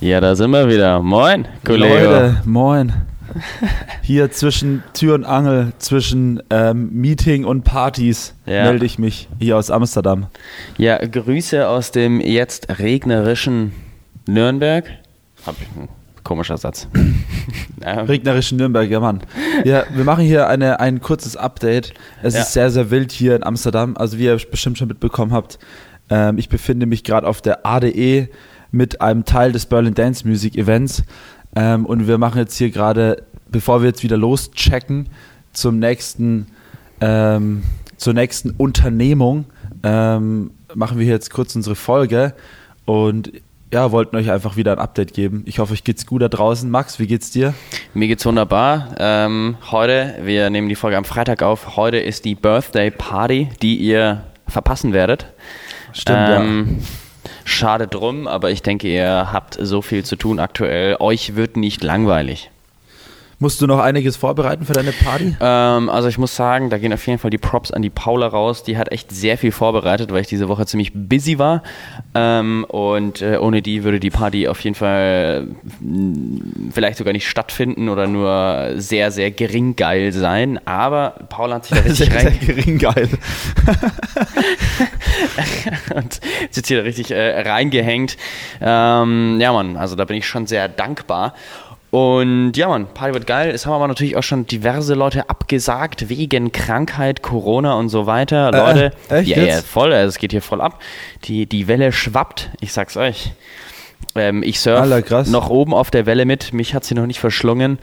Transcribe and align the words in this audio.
Ja, 0.00 0.20
da 0.20 0.34
sind 0.36 0.50
wir 0.52 0.68
wieder. 0.68 1.00
Moin, 1.02 1.46
Kollege. 1.64 1.94
Leute, 2.04 2.42
moin. 2.44 2.92
Hier 4.02 4.30
zwischen 4.30 4.82
Tür 4.94 5.14
und 5.14 5.24
Angel, 5.24 5.72
zwischen 5.78 6.42
ähm, 6.50 6.90
Meeting 6.92 7.44
und 7.44 7.62
Partys 7.62 8.34
Ja. 8.46 8.64
melde 8.64 8.86
ich 8.86 8.98
mich 8.98 9.28
hier 9.38 9.56
aus 9.58 9.70
Amsterdam. 9.70 10.28
Ja, 10.78 10.98
Grüße 11.04 11.68
aus 11.68 11.90
dem 11.90 12.20
jetzt 12.20 12.78
regnerischen 12.78 13.72
Nürnberg. 14.26 14.86
Hab 15.44 15.56
ich 15.60 15.66
komischer 16.24 16.56
Satz. 16.56 16.88
Regnerischen 17.82 18.56
Nürnberg, 18.58 18.88
ja 18.90 19.00
Mann. 19.00 19.20
Ja, 19.64 19.84
wir 19.94 20.04
machen 20.04 20.24
hier 20.24 20.46
eine, 20.48 20.80
ein 20.80 21.00
kurzes 21.00 21.36
Update. 21.36 21.92
Es 22.22 22.34
Ja. 22.34 22.40
ist 22.42 22.52
sehr, 22.52 22.70
sehr 22.70 22.90
wild 22.90 23.12
hier 23.12 23.36
in 23.36 23.42
Amsterdam. 23.44 23.96
Also 23.96 24.18
wie 24.18 24.24
ihr 24.24 24.38
bestimmt 24.50 24.78
schon 24.78 24.88
mitbekommen 24.88 25.32
habt, 25.32 25.58
ähm, 26.10 26.38
ich 26.38 26.48
befinde 26.48 26.86
mich 26.86 27.04
gerade 27.04 27.26
auf 27.26 27.40
der 27.42 27.66
ADE 27.66 28.28
mit 28.70 29.00
einem 29.00 29.24
Teil 29.24 29.52
des 29.52 29.66
Berlin 29.66 29.94
Dance 29.94 30.26
Music 30.26 30.56
Events. 30.56 31.02
Ähm, 31.56 31.86
und 31.86 32.06
wir 32.06 32.18
machen 32.18 32.38
jetzt 32.38 32.56
hier 32.56 32.70
gerade, 32.70 33.22
bevor 33.50 33.80
wir 33.80 33.88
jetzt 33.88 34.02
wieder 34.02 34.16
loschecken, 34.16 35.08
zum 35.52 35.78
nächsten, 35.78 36.46
ähm, 37.00 37.62
zur 37.96 38.14
nächsten 38.14 38.50
Unternehmung, 38.50 39.46
ähm, 39.82 40.50
machen 40.74 40.98
wir 40.98 41.06
jetzt 41.06 41.30
kurz 41.30 41.56
unsere 41.56 41.74
Folge. 41.74 42.34
Und 42.84 43.32
ja, 43.72 43.92
wollten 43.92 44.16
euch 44.16 44.30
einfach 44.30 44.56
wieder 44.56 44.72
ein 44.72 44.78
Update 44.78 45.12
geben. 45.12 45.42
Ich 45.46 45.58
hoffe, 45.58 45.74
euch 45.74 45.84
geht's 45.84 46.06
gut 46.06 46.22
da 46.22 46.28
draußen. 46.28 46.70
Max, 46.70 46.98
wie 46.98 47.06
geht's 47.06 47.30
dir? 47.30 47.54
mir 47.92 48.08
geht's 48.08 48.24
wunderbar. 48.24 48.94
Ähm, 48.98 49.58
heute, 49.70 50.16
wir 50.22 50.48
nehmen 50.48 50.68
die 50.68 50.74
Folge 50.74 50.96
am 50.96 51.04
Freitag 51.04 51.42
auf. 51.42 51.76
Heute 51.76 51.98
ist 51.98 52.24
die 52.24 52.34
Birthday 52.34 52.90
Party, 52.90 53.48
die 53.60 53.76
ihr 53.76 54.24
verpassen 54.46 54.92
werdet. 54.92 55.26
Stimmt, 55.92 56.28
ähm, 56.30 56.78
Schade 57.44 57.88
drum, 57.88 58.26
aber 58.26 58.50
ich 58.50 58.62
denke, 58.62 58.88
ihr 58.88 59.32
habt 59.32 59.56
so 59.60 59.82
viel 59.82 60.04
zu 60.04 60.16
tun 60.16 60.38
aktuell. 60.38 60.96
Euch 61.00 61.36
wird 61.36 61.56
nicht 61.56 61.82
langweilig. 61.82 62.50
Musst 63.40 63.60
du 63.62 63.68
noch 63.68 63.78
einiges 63.78 64.16
vorbereiten 64.16 64.64
für 64.64 64.72
deine 64.72 64.90
Party? 64.90 65.36
Ähm, 65.40 65.88
also 65.88 66.08
ich 66.08 66.18
muss 66.18 66.34
sagen, 66.34 66.70
da 66.70 66.78
gehen 66.78 66.92
auf 66.92 67.06
jeden 67.06 67.20
Fall 67.20 67.30
die 67.30 67.38
Props 67.38 67.70
an 67.70 67.82
die 67.82 67.90
Paula 67.90 68.26
raus. 68.26 68.64
Die 68.64 68.76
hat 68.76 68.90
echt 68.90 69.12
sehr 69.12 69.38
viel 69.38 69.52
vorbereitet, 69.52 70.10
weil 70.10 70.22
ich 70.22 70.26
diese 70.26 70.48
Woche 70.48 70.66
ziemlich 70.66 70.90
busy 70.92 71.38
war. 71.38 71.62
Ähm, 72.16 72.64
und 72.68 73.22
äh, 73.22 73.36
ohne 73.36 73.62
die 73.62 73.84
würde 73.84 74.00
die 74.00 74.10
Party 74.10 74.48
auf 74.48 74.58
jeden 74.64 74.74
Fall 74.74 75.46
mh, 75.78 76.40
vielleicht 76.72 76.98
sogar 76.98 77.12
nicht 77.12 77.28
stattfinden 77.28 77.88
oder 77.88 78.08
nur 78.08 78.72
sehr, 78.74 79.12
sehr 79.12 79.30
gering 79.30 79.76
geil 79.76 80.12
sein. 80.12 80.58
Aber 80.66 81.14
Paula 81.28 81.56
hat 81.56 81.66
sich 81.66 81.78
da 81.78 81.84
richtig 81.88 82.08
Sehr, 82.08 82.20
sehr 82.20 82.30
rein 82.32 82.40
gering 82.40 82.78
geil. 82.78 83.08
und 85.94 86.20
sitzt 86.50 86.66
hier 86.66 86.82
richtig 86.82 87.12
äh, 87.12 87.42
reingehängt. 87.42 88.16
Ähm, 88.60 89.38
ja, 89.40 89.52
Mann, 89.52 89.76
also 89.76 89.94
da 89.94 90.04
bin 90.06 90.16
ich 90.16 90.26
schon 90.26 90.48
sehr 90.48 90.66
dankbar. 90.68 91.34
Und 91.90 92.52
ja, 92.56 92.68
Mann, 92.68 92.86
Party 92.92 93.14
wird 93.14 93.26
geil. 93.26 93.50
Es 93.50 93.64
haben 93.64 93.72
aber 93.72 93.88
natürlich 93.88 94.16
auch 94.16 94.22
schon 94.22 94.46
diverse 94.46 94.94
Leute 94.94 95.30
abgesagt 95.30 96.08
wegen 96.10 96.52
Krankheit, 96.52 97.22
Corona 97.22 97.74
und 97.74 97.88
so 97.88 98.06
weiter. 98.06 98.52
Äh, 98.52 98.56
Leute, 98.56 98.92
echt 99.08 99.28
ja, 99.28 99.42
ja, 99.42 99.62
voll, 99.62 99.92
also 99.92 100.08
es 100.08 100.18
geht 100.18 100.32
hier 100.32 100.42
voll 100.42 100.60
ab. 100.60 100.80
Die, 101.24 101.46
die 101.46 101.66
Welle 101.66 101.92
schwappt, 101.92 102.50
ich 102.60 102.72
sag's 102.72 102.96
euch. 102.96 103.32
Ähm, 104.14 104.42
ich 104.42 104.66
Alter, 104.66 104.86
surf 104.86 105.06
krass. 105.06 105.28
noch 105.28 105.48
oben 105.48 105.72
auf 105.72 105.90
der 105.90 106.04
Welle 106.04 106.26
mit. 106.26 106.52
Mich 106.52 106.74
hat 106.74 106.84
sie 106.84 106.94
noch 106.94 107.06
nicht 107.06 107.20
verschlungen. 107.20 107.78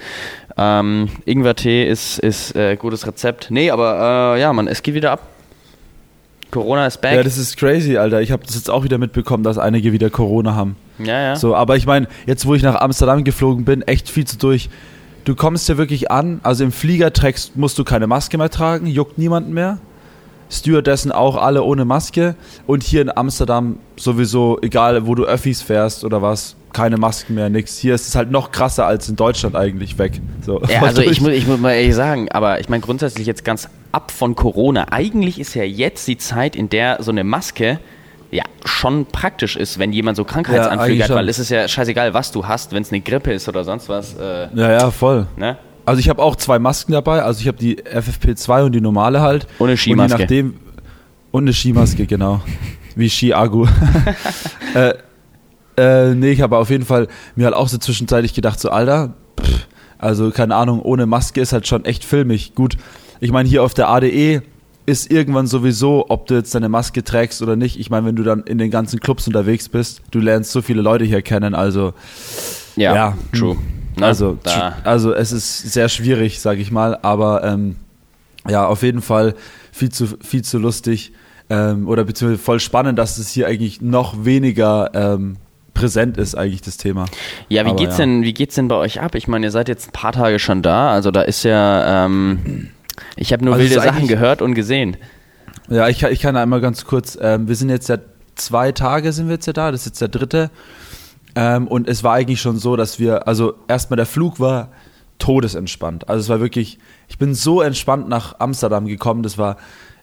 Ähm, 0.58 1.10
Ingwertee 1.26 1.88
ist, 1.88 2.20
ist 2.20 2.56
äh, 2.56 2.76
gutes 2.76 3.08
Rezept. 3.08 3.48
Nee, 3.50 3.72
aber 3.72 4.36
äh, 4.36 4.42
ja, 4.42 4.54
Mann, 4.54 4.68
es 4.68 4.84
geht 4.84 4.94
wieder 4.94 5.12
ab. 5.12 5.22
Corona 6.56 6.88
ist 6.88 7.02
back. 7.02 7.16
Ja, 7.16 7.24
das 7.24 7.38
ist 7.38 7.58
crazy, 7.58 7.98
Alter. 7.98 8.22
Ich 8.22 8.32
habe 8.32 8.46
das 8.46 8.56
jetzt 8.56 8.70
auch 8.70 8.86
wieder 8.86 8.98
mitbekommen, 8.98 9.44
dass 9.44 9.58
einige 9.58 9.92
wieder 9.92 10.10
Corona 10.10 10.56
haben. 10.56 10.78
ja, 11.00 11.22
ja. 11.22 11.36
So, 11.36 11.54
aber 11.54 11.76
ich 11.76 11.86
meine, 11.86 12.08
jetzt 12.26 12.46
wo 12.46 12.56
ich 12.56 12.64
nach 12.64 12.76
Amsterdam 12.76 13.26
geflogen 13.26 13.66
bin, 13.66 13.82
echt 13.82 14.10
viel 14.10 14.26
zu 14.26 14.38
durch. 14.38 14.70
Du 15.26 15.36
kommst 15.36 15.68
ja 15.68 15.78
wirklich 15.78 16.12
an, 16.12 16.40
also 16.44 16.64
im 16.64 16.72
Flieger 16.72 17.12
trägst, 17.12 17.58
musst 17.58 17.78
du 17.78 17.84
keine 17.84 18.08
Maske 18.08 18.38
mehr 18.38 18.50
tragen, 18.50 18.88
juckt 18.88 19.18
niemanden 19.18 19.54
mehr. 19.54 19.80
Stewardessen 20.50 21.12
auch 21.12 21.36
alle 21.36 21.64
ohne 21.64 21.84
Maske. 21.84 22.36
Und 22.68 22.84
hier 22.84 23.02
in 23.02 23.16
Amsterdam 23.16 23.80
sowieso, 23.98 24.58
egal 24.62 25.08
wo 25.08 25.16
du 25.16 25.26
Öffis 25.26 25.62
fährst 25.62 26.06
oder 26.06 26.22
was, 26.22 26.56
keine 26.76 26.98
Masken 26.98 27.36
mehr, 27.36 27.50
nix. 27.50 27.78
Hier 27.78 27.96
ist 27.96 28.06
es 28.06 28.16
halt 28.16 28.32
noch 28.32 28.52
krasser 28.52 28.86
als 28.86 29.08
in 29.08 29.16
Deutschland 29.16 29.56
eigentlich 29.56 29.98
weg. 29.98 30.20
So, 30.42 30.62
Ja, 30.68 30.82
also 30.84 31.02
ich 31.02 31.22
muss, 31.22 31.32
ich 31.32 31.48
muss 31.48 31.58
mal 31.58 31.72
ehrlich 31.72 31.96
sagen, 31.96 32.30
aber 32.32 32.60
ich 32.60 32.68
meine 32.68 32.82
grundsätzlich 32.82 33.26
jetzt 33.26 33.46
ganz 33.46 33.70
ab 33.94 34.12
von 34.12 34.36
Corona. 34.36 34.88
Eigentlich 34.92 35.40
ist 35.40 35.54
ja 35.54 35.64
jetzt 35.64 36.06
die 36.10 36.18
Zeit, 36.18 36.54
in 36.54 36.68
der 36.68 37.02
so 37.02 37.12
eine 37.12 37.24
Maske 37.24 37.80
ja 38.30 38.44
schon 38.66 39.06
praktisch 39.06 39.56
ist, 39.56 39.80
wenn 39.80 39.94
jemand 39.94 40.18
so 40.18 40.24
Ja, 40.24 40.28
Krankheitsanflüge 40.30 40.82
eigentlich 40.84 41.02
hat, 41.04 41.08
schon. 41.08 41.16
weil 41.16 41.30
es 41.30 41.40
ist 41.40 41.50
ja 41.50 41.66
scheißegal, 41.66 42.14
was 42.14 42.34
du 42.34 42.46
hast, 42.46 42.74
wenn 42.74 42.82
es 42.82 42.92
eine 42.92 43.00
Grippe 43.00 43.32
ist 43.32 43.48
oder 43.48 43.64
sonst 43.64 43.88
was. 43.88 44.16
Äh, 44.16 44.50
Ja, 44.54 44.72
ja, 44.74 44.92
voll. 44.92 45.28
ne? 45.38 45.58
Also 45.86 46.02
ich 46.02 46.10
habe 46.10 46.22
auch 46.22 46.36
zwei 46.36 46.60
Masken 46.60 46.92
dabei. 46.92 47.22
Also 47.22 47.40
ich 47.40 47.48
habe 47.48 47.58
die 47.58 47.78
FFP2 47.78 48.66
und 48.66 48.72
die 48.74 48.82
normale 48.82 49.22
halt. 49.22 49.48
Und 49.60 49.70
eine 49.70 49.78
Skimaske. 49.78 50.14
Und 50.16 50.20
je 50.20 50.24
nachdem 50.26 50.60
und 51.32 51.44
eine 51.44 51.54
Skimaske, 51.54 52.06
genau. 52.06 52.42
Wie 52.98 53.10
Ski-Agu. 53.10 53.66
äh, 54.74 54.94
äh, 55.78 56.14
nee, 56.14 56.32
ich 56.32 56.42
habe 56.42 56.58
auf 56.58 56.70
jeden 56.70 56.86
Fall 56.86 57.08
mir 57.36 57.46
halt 57.46 57.56
auch 57.56 57.68
so 57.68 57.78
zwischenzeitlich 57.78 58.34
gedacht, 58.34 58.60
so 58.60 58.70
Alter, 58.70 59.14
pff, 59.40 59.68
also 59.98 60.32
keine 60.32 60.56
Ahnung, 60.56 60.82
ohne 60.82 61.06
Maske 61.06 61.42
ist 61.42 61.54
halt 61.54 61.68
schon 61.68 61.86
echt 61.86 62.04
filmig. 62.04 62.56
Gut, 62.56 62.78
ich 63.20 63.32
meine 63.32 63.48
hier 63.50 63.64
auf 63.64 63.74
der 63.74 63.90
ADE 63.90 64.42
ist 64.86 65.12
irgendwann 65.12 65.48
sowieso, 65.48 66.06
ob 66.10 66.28
du 66.28 66.36
jetzt 66.36 66.54
deine 66.54 66.70
Maske 66.70 67.04
trägst 67.04 67.42
oder 67.42 67.56
nicht. 67.56 67.80
Ich 67.80 67.90
meine, 67.90 68.06
wenn 68.06 68.16
du 68.16 68.22
dann 68.24 68.44
in 68.44 68.58
den 68.60 68.70
ganzen 68.70 69.00
Clubs 69.00 69.26
unterwegs 69.26 69.68
bist, 69.68 70.02
du 70.12 70.20
lernst 70.20 70.52
so 70.52 70.62
viele 70.62 70.82
Leute 70.82 71.06
hier 71.06 71.22
kennen, 71.24 71.56
also 71.56 71.94
Ja, 72.76 72.94
Ja. 72.94 73.18
true. 73.34 73.58
Ne? 73.98 74.06
also, 74.06 74.38
da. 74.44 74.76
also 74.84 75.14
es 75.14 75.32
ist 75.32 75.72
sehr 75.72 75.88
schwierig, 75.90 76.40
sage 76.42 76.62
ich 76.62 76.70
mal, 76.72 77.00
aber 77.02 77.44
ähm, 77.46 77.78
ja, 78.48 78.68
auf 78.68 78.84
jeden 78.84 79.02
Fall 79.02 79.34
viel 79.72 79.90
zu, 79.90 80.06
viel 80.22 80.44
zu 80.44 80.60
lustig 80.60 81.14
ähm, 81.50 81.88
oder 81.88 82.04
beziehungsweise 82.04 82.44
voll 82.44 82.60
spannend, 82.60 83.00
dass 83.00 83.18
es 83.18 83.30
hier 83.30 83.48
eigentlich 83.48 83.82
noch 83.82 84.26
weniger 84.26 84.92
ähm, 84.94 85.38
präsent 85.76 86.18
ist, 86.18 86.34
eigentlich 86.36 86.62
das 86.64 86.78
Thema. 86.78 87.06
Ja, 87.50 87.64
wie 87.66 87.70
Aber 87.70 87.78
geht's 87.78 88.00
ja. 88.00 88.06
denn, 88.06 88.24
wie 88.24 88.34
geht's 88.34 88.56
denn 88.56 88.68
bei 88.68 88.76
euch 88.76 89.00
ab? 89.02 89.14
Ich 89.14 89.28
meine, 89.28 89.46
ihr 89.46 89.52
seid 89.52 89.68
jetzt 89.70 89.90
ein 89.90 89.92
paar 89.92 90.12
Tage 90.14 90.40
schon 90.40 90.64
da, 90.64 90.92
also 90.92 91.12
da 91.12 91.22
ist 91.22 91.44
ja, 91.44 92.06
ähm, 92.06 92.70
ich 93.16 93.32
habe 93.32 93.46
nur 93.46 93.54
Also 93.54 93.64
wilde 93.70 93.80
Sachen 93.82 94.08
gehört 94.08 94.42
und 94.42 94.56
gesehen. 94.56 94.98
Ja, 95.70 95.88
ich, 95.88 96.00
kann- 96.00 96.12
ich 96.12 96.20
kann 96.22 96.36
einmal 96.36 96.62
ganz 96.62 96.86
kurz, 96.86 97.18
ähm, 97.22 97.48
wir 97.48 97.56
sind 97.56 97.70
jetzt 97.70 97.90
ja 97.90 97.98
zwei 98.36 98.72
Tage 98.72 99.14
sind 99.14 99.28
wir 99.28 99.36
jetzt 99.36 99.46
ja 99.46 99.54
da, 99.54 99.72
das 99.72 99.82
ist 99.82 99.86
jetzt 99.88 100.02
der 100.02 100.08
dritte. 100.08 100.50
Ähm, 101.36 101.68
und 101.68 101.88
es 101.88 102.04
war 102.04 102.14
eigentlich 102.14 102.42
schon 102.42 102.58
so, 102.58 102.76
dass 102.76 102.98
wir, 103.00 103.28
also 103.28 103.56
erstmal 103.68 103.98
der 103.98 104.06
Flug 104.06 104.40
war 104.40 104.70
todesentspannt. 105.20 106.08
Also 106.10 106.22
es 106.22 106.30
war 106.30 106.40
wirklich, 106.40 106.78
ich 107.08 107.18
bin 107.18 107.34
so 107.34 107.62
entspannt 107.62 108.08
nach 108.10 108.40
Amsterdam 108.40 108.86
gekommen, 108.88 109.24
das 109.24 109.38
war, 109.38 109.58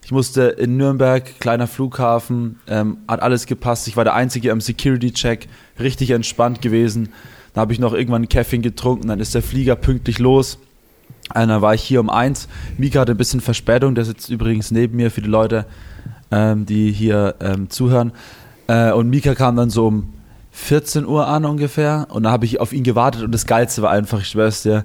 ich 0.04 0.10
musste 0.10 0.42
in 0.42 0.76
Nürnberg, 0.76 1.38
kleiner 1.38 1.66
Flughafen, 1.66 2.58
ähm, 2.66 2.98
hat 3.06 3.22
alles 3.22 3.46
gepasst. 3.46 3.86
Ich 3.86 3.96
war 3.96 4.04
der 4.04 4.14
Einzige 4.14 4.50
am 4.50 4.60
Security-Check, 4.60 5.48
richtig 5.78 6.10
entspannt 6.10 6.60
gewesen. 6.60 7.10
Dann 7.54 7.62
habe 7.62 7.72
ich 7.72 7.78
noch 7.78 7.92
irgendwann 7.92 8.22
einen 8.22 8.28
Käffchen 8.28 8.62
getrunken, 8.62 9.08
dann 9.08 9.20
ist 9.20 9.34
der 9.34 9.42
Flieger 9.42 9.76
pünktlich 9.76 10.18
los. 10.18 10.58
Und 11.34 11.48
dann 11.48 11.62
war 11.62 11.74
ich 11.74 11.82
hier 11.82 12.00
um 12.00 12.10
eins. 12.10 12.48
Mika 12.78 13.00
hatte 13.00 13.12
ein 13.12 13.18
bisschen 13.18 13.40
Verspätung, 13.40 13.94
der 13.94 14.04
sitzt 14.04 14.28
übrigens 14.28 14.70
neben 14.70 14.96
mir 14.96 15.10
für 15.10 15.22
die 15.22 15.28
Leute, 15.28 15.66
ähm, 16.30 16.66
die 16.66 16.90
hier 16.90 17.36
ähm, 17.40 17.70
zuhören. 17.70 18.12
Äh, 18.66 18.92
und 18.92 19.08
Mika 19.08 19.34
kam 19.34 19.56
dann 19.56 19.70
so 19.70 19.86
um 19.86 20.12
14 20.50 21.06
Uhr 21.06 21.28
an 21.28 21.44
ungefähr 21.44 22.08
und 22.10 22.24
dann 22.24 22.32
habe 22.32 22.44
ich 22.44 22.60
auf 22.60 22.72
ihn 22.72 22.84
gewartet 22.84 23.22
und 23.22 23.32
das 23.32 23.46
Geilste 23.46 23.82
war 23.82 23.90
einfach, 23.90 24.20
ich 24.20 24.28
schwör's 24.28 24.62
dir, 24.62 24.84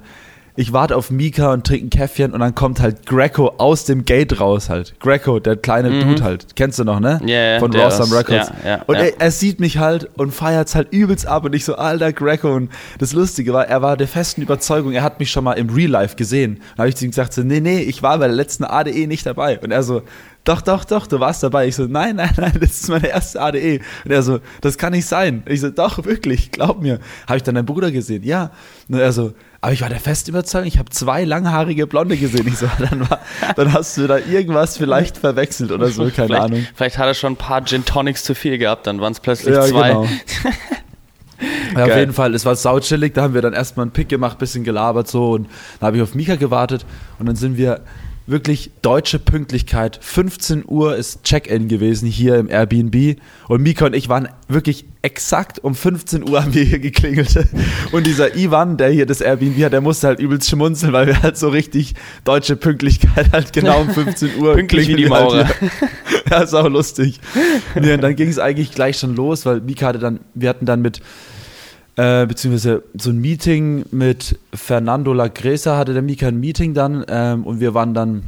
ich 0.58 0.74
warte 0.74 0.96
auf 0.96 1.12
Mika 1.12 1.54
und 1.54 1.66
trinke 1.66 1.86
ein 1.86 1.90
Käffchen 1.92 2.34
und 2.34 2.40
dann 2.40 2.56
kommt 2.56 2.82
halt 2.82 3.06
Greco 3.06 3.54
aus 3.60 3.86
dem 3.86 4.04
Gate 4.06 4.40
raus 4.42 4.70
halt. 4.70 5.00
Greco, 5.00 5.40
der 5.40 5.56
kleine 5.56 5.92
Dude 6.04 6.24
halt. 6.24 6.48
Kennst 6.56 6.80
du 6.80 6.84
noch, 6.84 7.00
ne? 7.00 7.20
Mhm. 7.22 7.28
Ja, 7.28 7.44
ja, 7.54 7.60
Von 7.60 7.76
aus- 7.76 8.12
Records. 8.12 8.52
ja, 8.64 8.70
ja, 8.70 8.82
und 8.88 8.96
ja. 8.96 9.02
Er, 9.04 9.22
er 9.22 9.32
sieht 9.32 9.60
mich 9.60 9.78
halt 9.78 10.10
und 10.18 10.32
feiert's 10.34 10.74
halt 10.74 10.92
übelst 10.92 11.28
ab 11.28 11.46
und 11.46 11.54
ich 11.54 11.64
so, 11.64 11.76
alter 11.76 12.12
Greco. 12.12 12.56
Und 12.56 12.72
das 12.98 13.14
Lustige 13.14 13.54
war, 13.54 13.68
er 13.68 13.82
war 13.84 13.96
der 13.98 14.08
festen 14.08 14.42
Überzeugung, 14.42 14.94
er 14.94 15.04
hat 15.04 15.20
mich 15.20 15.30
schon 15.32 15.44
mal 15.44 15.54
im 15.54 15.70
Real 15.70 15.92
Life 15.92 16.16
gesehen. 16.16 16.56
Dann 16.72 16.80
habe 16.80 16.90
ich 16.90 16.96
zu 16.96 17.06
ihm 17.06 17.12
gesagt, 17.12 17.34
so, 17.34 17.44
nee, 17.44 17.60
nee, 17.60 17.80
ich 17.80 18.02
war 18.02 18.18
bei 18.18 18.26
der 18.28 18.36
letzten 18.36 18.64
ADE 18.64 19.06
nicht 19.08 19.26
dabei. 19.28 19.60
Und 19.60 19.70
er 19.72 19.84
so, 19.84 20.02
doch, 20.48 20.62
doch, 20.62 20.86
doch, 20.86 21.08
du 21.08 21.20
warst 21.20 21.44
dabei. 21.44 21.68
Ich 21.68 21.76
so, 21.76 21.86
nein, 21.86 22.16
nein, 22.16 22.32
nein, 22.38 22.54
das 22.60 22.82
ist 22.82 22.90
meine 22.90 23.08
erste 23.08 23.42
ADE. 23.42 23.82
Und 24.06 24.12
er 24.12 24.24
so, 24.24 24.40
das 24.62 24.78
kann 24.78 24.94
nicht 24.94 25.06
sein. 25.06 25.44
Ich 25.46 25.62
so, 25.62 25.70
doch, 25.70 26.06
wirklich, 26.06 26.52
glaub 26.52 26.82
mir. 26.82 27.00
Habe 27.28 27.38
ich 27.38 27.44
dann 27.44 27.56
deinen 27.56 27.66
Bruder 27.66 27.92
gesehen? 27.92 28.24
Ja. 28.24 28.52
Und 28.88 28.98
er 28.98 29.12
so, 29.12 29.34
aber 29.60 29.74
ich 29.74 29.82
war 29.82 29.90
der 29.90 30.00
festen 30.00 30.30
Überzeugung, 30.30 30.68
ich 30.68 30.78
habe 30.78 30.90
zwei 30.90 31.26
langhaarige 31.26 31.88
Blonde 31.88 32.16
gesehen. 32.16 32.48
Ich 32.48 32.58
so, 32.58 32.70
dann, 32.80 33.10
war, 33.10 33.20
dann 33.56 33.74
hast 33.74 33.98
du 33.98 34.08
da 34.08 34.18
irgendwas 34.18 34.78
vielleicht 34.78 35.18
verwechselt 35.18 35.72
oder 35.72 35.90
so, 35.90 36.04
keine 36.04 36.28
vielleicht, 36.28 36.44
Ahnung. 36.44 36.68
Vielleicht 36.76 36.98
hat 36.98 37.08
er 37.08 37.14
schon 37.14 37.34
ein 37.34 37.38
paar 37.38 37.66
Gin 37.66 37.84
Tonics 37.84 38.24
zu 38.24 38.34
viel 38.34 38.58
gehabt, 38.58 38.88
dann 38.88 39.02
waren 39.02 39.12
es 39.12 39.20
plötzlich 39.20 39.54
Ja, 39.54 39.64
zwei. 39.64 39.90
genau. 39.90 40.08
Ja, 41.76 41.86
auf 41.86 41.96
jeden 41.96 42.14
Fall, 42.14 42.34
es 42.34 42.46
war 42.46 42.56
sauchillig, 42.56 43.14
da 43.14 43.22
haben 43.22 43.36
wir 43.36 43.44
dann 43.44 43.54
erstmal 43.54 43.84
einen 43.84 43.92
Pick 43.92 44.10
gemacht, 44.10 44.40
bisschen 44.40 44.64
gelabert 44.64 45.08
so 45.08 45.34
und 45.34 45.48
dann 45.80 45.88
habe 45.88 45.98
ich 45.98 46.04
auf 46.04 46.16
Mika 46.16 46.36
gewartet 46.36 46.84
und 47.20 47.28
dann 47.28 47.36
sind 47.36 47.58
wir 47.58 47.82
wirklich 48.28 48.72
deutsche 48.82 49.20
Pünktlichkeit. 49.20 50.00
15 50.02 50.66
Uhr 50.68 50.96
ist 50.96 51.24
Check-in 51.24 51.70
gewesen 51.70 52.08
hier 52.08 52.36
im 52.36 52.50
Airbnb 52.50 53.20
und 53.48 53.64
Mika 53.64 53.86
und 53.86 53.96
ich 53.96 54.10
waren 54.10 54.28
wirklich 54.50 54.86
exakt 55.02 55.60
um 55.60 55.74
15 55.74 56.30
Uhr 56.30 56.44
haben 56.44 56.54
wir 56.54 56.64
hier 56.64 56.80
geklingelt. 56.80 57.48
Und 57.94 58.06
dieser 58.06 58.36
Ivan, 58.36 58.76
der 58.76 58.90
hier 58.90 59.06
das 59.06 59.22
Airbnb 59.22 59.64
hat, 59.64 59.72
der 59.72 59.80
musste 59.80 60.08
halt 60.08 60.20
übelst 60.20 60.50
schmunzeln, 60.50 60.92
weil 60.92 61.08
wir 61.08 61.22
halt 61.22 61.38
so 61.38 61.48
richtig 61.48 61.94
deutsche 62.26 62.58
Pünktlichkeit 62.58 63.32
halt 63.32 63.54
genau 63.54 63.82
um 63.82 63.90
15 63.90 64.38
Uhr 64.38 64.54
Pünktlich 64.54 64.90
wie 64.90 64.96
die 64.96 65.04
klingeln 65.04 65.24
Maurer. 65.24 65.48
Halt 65.48 65.72
ja, 66.30 66.42
ist 66.42 66.54
auch 66.54 66.68
lustig. 66.68 67.22
Nee, 67.80 67.94
und 67.94 68.02
dann 68.02 68.18
ging 68.18 68.28
es 68.28 68.38
eigentlich 68.38 68.72
gleich 68.72 69.00
schon 69.00 69.16
los, 69.16 69.46
weil 69.46 69.62
Mika 69.62 69.88
hatte 69.88 70.00
dann, 70.00 70.20
wir 70.34 70.50
hatten 70.50 70.66
dann 70.66 70.82
mit 70.82 71.02
äh, 71.98 72.28
beziehungsweise 72.28 72.84
so 72.96 73.10
ein 73.10 73.18
Meeting 73.18 73.86
mit 73.92 74.38
Fernando 74.54 75.14
Lagresa 75.14 75.78
hatte 75.78 75.94
der 75.94 76.04
Mika 76.04 76.28
ein 76.28 76.40
Meeting 76.40 76.74
dann 76.76 77.04
ähm, 77.10 77.44
und 77.44 77.60
wir 77.60 77.74
waren 77.74 77.96
dann 77.96 78.24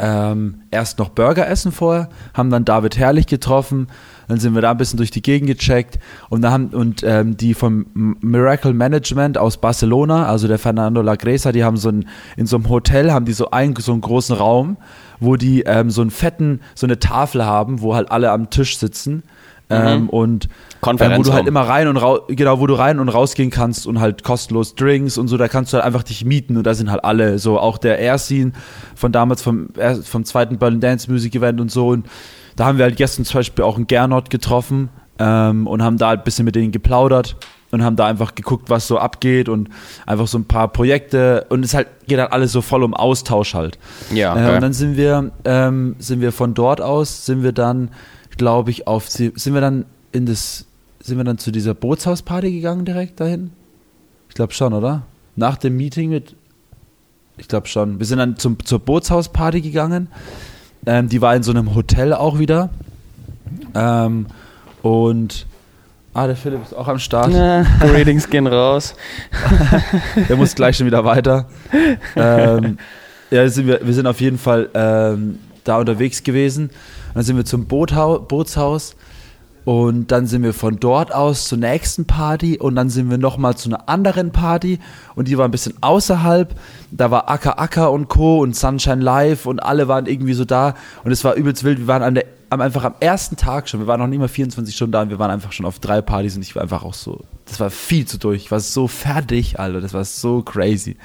ähm, 0.00 0.62
erst 0.72 0.98
noch 0.98 1.10
Burger 1.10 1.46
essen 1.46 1.70
vorher, 1.70 2.08
haben 2.34 2.50
dann 2.50 2.64
David 2.64 2.98
Herrlich 2.98 3.26
getroffen, 3.26 3.86
dann 4.26 4.40
sind 4.40 4.56
wir 4.56 4.62
da 4.62 4.72
ein 4.72 4.78
bisschen 4.78 4.96
durch 4.96 5.12
die 5.12 5.22
Gegend 5.22 5.48
gecheckt 5.48 6.00
und, 6.28 6.42
dann 6.42 6.52
haben, 6.52 6.66
und 6.70 7.04
ähm, 7.04 7.36
die 7.36 7.54
vom 7.54 7.86
Miracle 8.20 8.72
Management 8.72 9.38
aus 9.38 9.58
Barcelona, 9.58 10.26
also 10.26 10.48
der 10.48 10.58
Fernando 10.58 11.02
Lagresa, 11.02 11.52
die 11.52 11.62
haben 11.62 11.76
so 11.76 11.88
ein, 11.88 12.08
in 12.36 12.46
so 12.46 12.56
einem 12.56 12.68
Hotel 12.68 13.12
haben 13.12 13.26
die 13.26 13.32
so 13.32 13.52
einen, 13.52 13.76
so 13.76 13.92
einen 13.92 14.00
großen 14.00 14.34
Raum, 14.34 14.76
wo 15.20 15.36
die 15.36 15.62
ähm, 15.62 15.90
so 15.90 16.00
einen 16.00 16.10
fetten, 16.10 16.62
so 16.74 16.86
eine 16.86 16.98
Tafel 16.98 17.44
haben, 17.44 17.80
wo 17.80 17.94
halt 17.94 18.10
alle 18.10 18.32
am 18.32 18.50
Tisch 18.50 18.78
sitzen 18.78 19.22
ähm, 19.70 20.08
und 20.08 20.48
ähm, 20.82 20.86
wo 20.86 20.88
Konferenzraum. 20.90 21.22
du 21.24 21.32
halt 21.32 21.46
immer 21.46 21.60
rein 21.62 21.86
und 21.88 21.96
raus, 21.96 22.20
genau, 22.28 22.58
wo 22.60 22.66
du 22.66 22.74
rein 22.74 22.98
und 22.98 23.08
rausgehen 23.08 23.50
kannst 23.50 23.86
und 23.86 24.00
halt 24.00 24.24
kostenlos 24.24 24.74
Drinks 24.74 25.16
und 25.18 25.28
so, 25.28 25.36
da 25.36 25.48
kannst 25.48 25.72
du 25.72 25.76
halt 25.76 25.86
einfach 25.86 26.02
dich 26.02 26.24
mieten 26.24 26.56
und 26.56 26.64
da 26.64 26.74
sind 26.74 26.90
halt 26.90 27.04
alle, 27.04 27.38
so 27.38 27.58
auch 27.58 27.78
der 27.78 27.98
Ersin 28.00 28.52
von 28.96 29.12
damals 29.12 29.42
vom, 29.42 29.68
vom 30.04 30.24
zweiten 30.24 30.58
Berlin 30.58 30.80
Dance 30.80 31.10
Music 31.10 31.34
Event 31.34 31.60
und 31.60 31.70
so 31.70 31.88
und 31.88 32.06
da 32.56 32.66
haben 32.66 32.78
wir 32.78 32.84
halt 32.84 32.96
gestern 32.96 33.24
zum 33.24 33.38
Beispiel 33.38 33.64
auch 33.64 33.76
einen 33.76 33.86
Gernot 33.86 34.28
getroffen 34.28 34.88
ähm, 35.18 35.66
und 35.66 35.82
haben 35.82 35.98
da 35.98 36.08
halt 36.08 36.20
ein 36.20 36.24
bisschen 36.24 36.44
mit 36.44 36.54
denen 36.56 36.72
geplaudert 36.72 37.36
und 37.70 37.82
haben 37.82 37.96
da 37.96 38.06
einfach 38.06 38.34
geguckt, 38.34 38.68
was 38.68 38.86
so 38.86 38.98
abgeht 38.98 39.48
und 39.48 39.70
einfach 40.04 40.26
so 40.26 40.36
ein 40.36 40.44
paar 40.44 40.68
Projekte 40.68 41.46
und 41.48 41.64
es 41.64 41.72
halt 41.74 41.86
geht 42.06 42.18
halt 42.18 42.32
alles 42.32 42.52
so 42.52 42.60
voll 42.60 42.82
um 42.82 42.92
Austausch 42.92 43.54
halt. 43.54 43.78
Ja, 44.12 44.34
Äh, 44.36 44.40
geil. 44.40 44.54
und 44.56 44.60
dann 44.62 44.72
sind 44.74 44.96
wir, 44.98 45.30
ähm, 45.46 45.96
sind 45.98 46.20
wir 46.20 46.32
von 46.32 46.52
dort 46.54 46.80
aus, 46.82 47.24
sind 47.24 47.42
wir 47.42 47.52
dann, 47.52 47.90
glaube 48.36 48.70
ich, 48.72 48.86
auf, 48.86 49.08
sind 49.08 49.54
wir 49.54 49.60
dann 49.62 49.86
in 50.10 50.26
das, 50.26 50.66
sind 51.02 51.16
wir 51.16 51.24
dann 51.24 51.38
zu 51.38 51.50
dieser 51.50 51.74
Bootshausparty 51.74 52.52
gegangen 52.52 52.84
direkt 52.84 53.20
dahin? 53.20 53.50
Ich 54.28 54.34
glaube 54.34 54.54
schon, 54.54 54.72
oder? 54.72 55.02
Nach 55.34 55.56
dem 55.56 55.76
Meeting 55.76 56.10
mit, 56.10 56.36
ich 57.36 57.48
glaube 57.48 57.66
schon. 57.66 57.98
Wir 57.98 58.06
sind 58.06 58.18
dann 58.18 58.36
zum, 58.36 58.64
zur 58.64 58.78
Bootshausparty 58.78 59.60
gegangen. 59.60 60.08
Ähm, 60.86 61.08
die 61.08 61.20
war 61.20 61.34
in 61.34 61.42
so 61.42 61.50
einem 61.50 61.74
Hotel 61.74 62.12
auch 62.12 62.38
wieder. 62.38 62.70
Ähm, 63.74 64.26
und, 64.82 65.46
ah, 66.14 66.26
der 66.26 66.36
Philipp 66.36 66.62
ist 66.62 66.74
auch 66.74 66.88
am 66.88 66.98
Start. 66.98 67.30
Na, 67.32 67.66
Ratings 67.80 68.30
gehen 68.30 68.46
raus. 68.46 68.94
Der 70.28 70.36
muss 70.36 70.54
gleich 70.54 70.76
schon 70.76 70.86
wieder 70.86 71.04
weiter. 71.04 71.46
ähm, 72.16 72.78
ja, 73.30 73.48
sind 73.48 73.66
wir, 73.66 73.80
wir 73.84 73.94
sind 73.94 74.06
auf 74.06 74.20
jeden 74.20 74.38
Fall 74.38 74.68
ähm, 74.74 75.38
da 75.64 75.78
unterwegs 75.78 76.22
gewesen. 76.22 76.70
Dann 77.14 77.22
sind 77.22 77.36
wir 77.36 77.44
zum 77.44 77.66
Boothau 77.66 78.18
Bootshaus 78.18 78.96
und 79.64 80.10
dann 80.10 80.26
sind 80.26 80.42
wir 80.42 80.54
von 80.54 80.80
dort 80.80 81.14
aus 81.14 81.46
zur 81.46 81.58
nächsten 81.58 82.04
Party 82.04 82.58
und 82.58 82.74
dann 82.74 82.90
sind 82.90 83.10
wir 83.10 83.18
nochmal 83.18 83.56
zu 83.56 83.68
einer 83.68 83.88
anderen 83.88 84.32
Party 84.32 84.80
und 85.14 85.28
die 85.28 85.38
war 85.38 85.44
ein 85.44 85.50
bisschen 85.50 85.74
außerhalb. 85.80 86.54
Da 86.90 87.10
war 87.10 87.30
Acker 87.30 87.60
Acker 87.60 87.92
und 87.92 88.08
Co. 88.08 88.40
und 88.40 88.56
Sunshine 88.56 89.02
Live 89.02 89.46
und 89.46 89.62
alle 89.62 89.88
waren 89.88 90.06
irgendwie 90.06 90.34
so 90.34 90.44
da 90.44 90.74
und 91.04 91.12
es 91.12 91.24
war 91.24 91.34
übelst 91.34 91.64
wild. 91.64 91.78
Wir 91.78 91.86
waren 91.86 92.14
der, 92.14 92.24
am, 92.52 92.60
einfach 92.60 92.84
am 92.84 92.94
ersten 93.00 93.36
Tag 93.36 93.68
schon, 93.68 93.80
wir 93.80 93.86
waren 93.86 94.00
noch 94.00 94.06
nicht 94.06 94.18
mal 94.18 94.28
24 94.28 94.74
Stunden 94.74 94.92
da 94.92 95.02
und 95.02 95.10
wir 95.10 95.18
waren 95.18 95.30
einfach 95.30 95.52
schon 95.52 95.64
auf 95.64 95.78
drei 95.78 96.02
Partys 96.02 96.36
und 96.36 96.42
ich 96.42 96.54
war 96.54 96.62
einfach 96.62 96.84
auch 96.84 96.94
so, 96.94 97.20
das 97.46 97.60
war 97.60 97.70
viel 97.70 98.04
zu 98.04 98.18
durch. 98.18 98.42
Ich 98.42 98.50
war 98.50 98.60
so 98.60 98.88
fertig, 98.88 99.58
Alter, 99.58 99.80
das 99.80 99.94
war 99.94 100.04
so 100.04 100.42
crazy. 100.42 100.96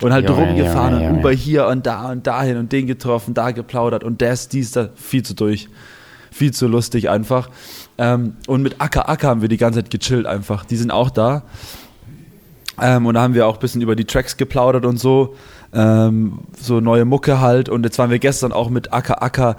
Und 0.00 0.12
halt 0.12 0.28
Junge, 0.28 0.40
rumgefahren 0.46 0.94
Junge, 0.94 1.10
und. 1.10 1.18
Uber 1.18 1.32
hier 1.32 1.66
und 1.66 1.86
da 1.86 2.10
und 2.10 2.26
dahin 2.26 2.56
und 2.56 2.72
den 2.72 2.86
getroffen, 2.86 3.34
da 3.34 3.50
geplaudert 3.50 4.02
und 4.02 4.22
das, 4.22 4.48
dies, 4.48 4.72
da, 4.72 4.88
viel 4.94 5.22
zu 5.22 5.34
durch. 5.34 5.68
Viel 6.30 6.52
zu 6.52 6.66
lustig 6.66 7.10
einfach. 7.10 7.48
Ähm, 7.98 8.34
und 8.46 8.62
mit 8.62 8.80
Acker 8.80 9.08
Acker 9.08 9.28
haben 9.28 9.40
wir 9.40 9.48
die 9.48 9.56
ganze 9.56 9.82
Zeit 9.82 9.90
gechillt 9.90 10.26
einfach. 10.26 10.64
Die 10.64 10.76
sind 10.76 10.90
auch 10.90 11.10
da. 11.10 11.42
Ähm, 12.80 13.06
und 13.06 13.14
da 13.14 13.22
haben 13.22 13.34
wir 13.34 13.46
auch 13.46 13.54
ein 13.54 13.60
bisschen 13.60 13.82
über 13.82 13.94
die 13.94 14.04
Tracks 14.04 14.36
geplaudert 14.36 14.84
und 14.84 14.98
so. 14.98 15.34
Ähm, 15.72 16.38
so 16.60 16.80
neue 16.80 17.04
Mucke 17.04 17.40
halt. 17.40 17.68
Und 17.68 17.84
jetzt 17.84 17.98
waren 17.98 18.10
wir 18.10 18.18
gestern 18.18 18.52
auch 18.52 18.70
mit 18.70 18.92
Acker 18.92 19.22
Acker 19.22 19.56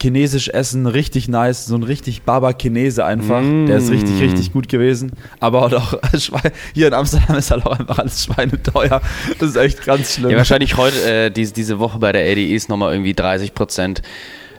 chinesisch 0.00 0.48
essen. 0.48 0.86
Richtig 0.86 1.28
nice. 1.28 1.66
So 1.66 1.74
ein 1.74 1.82
richtig 1.82 2.22
Baba 2.22 2.52
Chinese 2.52 3.04
einfach. 3.04 3.42
Der 3.42 3.78
ist 3.78 3.90
richtig, 3.90 4.20
richtig 4.20 4.52
gut 4.52 4.68
gewesen. 4.68 5.12
Aber 5.40 5.62
halt 5.62 5.74
auch 5.74 5.94
hier 6.74 6.88
in 6.88 6.94
Amsterdam 6.94 7.36
ist 7.36 7.50
halt 7.50 7.66
auch 7.66 7.78
einfach 7.78 7.98
alles 7.98 8.24
schweineteuer. 8.24 9.00
Das 9.38 9.50
ist 9.50 9.56
echt 9.56 9.84
ganz 9.84 10.14
schlimm. 10.14 10.30
Ja, 10.30 10.36
wahrscheinlich 10.38 10.76
heute, 10.76 11.10
äh, 11.10 11.30
diese, 11.30 11.52
diese 11.52 11.78
Woche 11.78 11.98
bei 11.98 12.12
der 12.12 12.30
ADE 12.30 12.54
ist 12.54 12.68
nochmal 12.68 12.92
irgendwie 12.92 13.14
30 13.14 13.54
Prozent. 13.54 14.02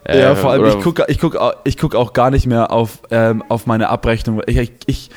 Äh, 0.05 0.19
Ja, 0.21 0.35
vor 0.35 0.51
allem, 0.51 0.65
ich 0.65 0.79
gucke 0.79 1.05
ich 1.07 1.19
guck, 1.19 1.37
ich 1.63 1.77
guck 1.77 1.95
auch 1.95 2.13
gar 2.13 2.31
nicht 2.31 2.45
mehr 2.47 2.71
auf, 2.71 2.99
ähm, 3.11 3.43
auf 3.49 3.65
meine 3.67 3.89
Abrechnung. 3.89 4.41
Ich, 4.47 4.57
ich, 4.57 4.71
ich, 4.87 5.09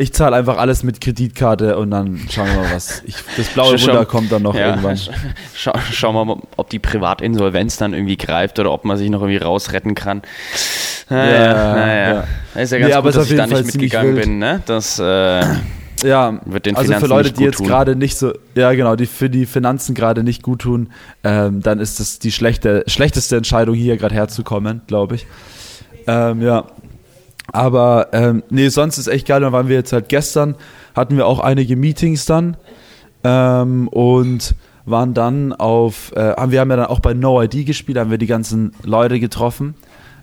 ich 0.00 0.12
zahle 0.12 0.36
einfach 0.36 0.58
alles 0.58 0.82
mit 0.84 1.00
Kreditkarte 1.00 1.76
und 1.76 1.90
dann 1.90 2.20
schauen 2.30 2.46
wir 2.46 2.54
mal, 2.62 2.72
was. 2.72 3.02
Ich, 3.04 3.16
das 3.36 3.48
blaue 3.48 3.80
Wunder 3.80 4.04
kommt 4.06 4.30
dann 4.30 4.42
noch 4.42 4.54
ja, 4.54 4.68
irgendwann. 4.68 4.94
sch- 4.96 5.10
Schau, 5.56 5.72
schauen 5.92 6.14
wir 6.14 6.24
mal, 6.24 6.36
ob 6.56 6.70
die 6.70 6.78
Privatinsolvenz 6.78 7.78
dann 7.78 7.94
irgendwie 7.94 8.16
greift 8.16 8.58
oder 8.60 8.70
ob 8.72 8.84
man 8.84 8.96
sich 8.96 9.10
noch 9.10 9.22
irgendwie 9.22 9.38
rausretten 9.38 9.94
kann. 9.96 10.22
Naja, 11.08 11.32
Ja, 11.44 11.74
naja. 11.74 12.24
ja. 12.54 12.62
Ist 12.62 12.70
ja 12.72 12.78
Nee, 12.78 12.82
ganz 12.84 12.94
aber 12.96 13.08
gut, 13.10 13.16
dass 13.20 13.30
ich 13.30 13.36
da 13.36 13.46
nicht 13.46 13.64
mitgegangen 13.64 14.14
wild. 14.14 14.24
bin. 14.26 14.38
Ne? 14.38 14.62
Das 14.66 14.98
äh, 15.00 15.42
Ja, 16.02 16.40
wird 16.44 16.66
den 16.66 16.76
also 16.76 16.92
für 16.94 17.06
Leute, 17.06 17.32
die 17.32 17.44
jetzt 17.44 17.62
gerade 17.62 17.96
nicht 17.96 18.16
so, 18.16 18.32
ja 18.54 18.72
genau, 18.72 18.96
die 18.96 19.06
für 19.06 19.30
die 19.30 19.46
Finanzen 19.46 19.94
gerade 19.94 20.22
nicht 20.22 20.42
gut 20.42 20.60
tun, 20.60 20.90
ähm, 21.24 21.62
dann 21.62 21.78
ist 21.80 22.00
das 22.00 22.18
die 22.18 22.32
schlechte, 22.32 22.84
schlechteste 22.86 23.36
Entscheidung, 23.36 23.74
hier 23.74 23.96
gerade 23.96 24.14
herzukommen, 24.14 24.82
glaube 24.86 25.16
ich. 25.16 25.26
Ähm, 26.06 26.42
ja. 26.42 26.64
Aber 27.52 28.08
ähm, 28.12 28.42
nee, 28.50 28.68
sonst 28.68 28.98
ist 28.98 29.06
echt 29.06 29.26
geil. 29.26 29.40
Dann 29.40 29.52
waren 29.52 29.68
wir 29.68 29.76
jetzt 29.76 29.92
halt 29.92 30.08
gestern, 30.08 30.56
hatten 30.94 31.16
wir 31.16 31.26
auch 31.26 31.40
einige 31.40 31.76
Meetings 31.76 32.26
dann 32.26 32.56
ähm, 33.24 33.88
und 33.88 34.54
waren 34.84 35.14
dann 35.14 35.52
auf, 35.52 36.12
äh, 36.14 36.34
haben 36.34 36.52
wir 36.52 36.60
haben 36.60 36.70
ja 36.70 36.76
dann 36.76 36.86
auch 36.86 37.00
bei 37.00 37.14
No 37.14 37.42
ID 37.42 37.66
gespielt, 37.66 37.98
haben 37.98 38.10
wir 38.10 38.18
die 38.18 38.26
ganzen 38.26 38.72
Leute 38.82 39.20
getroffen, 39.20 39.74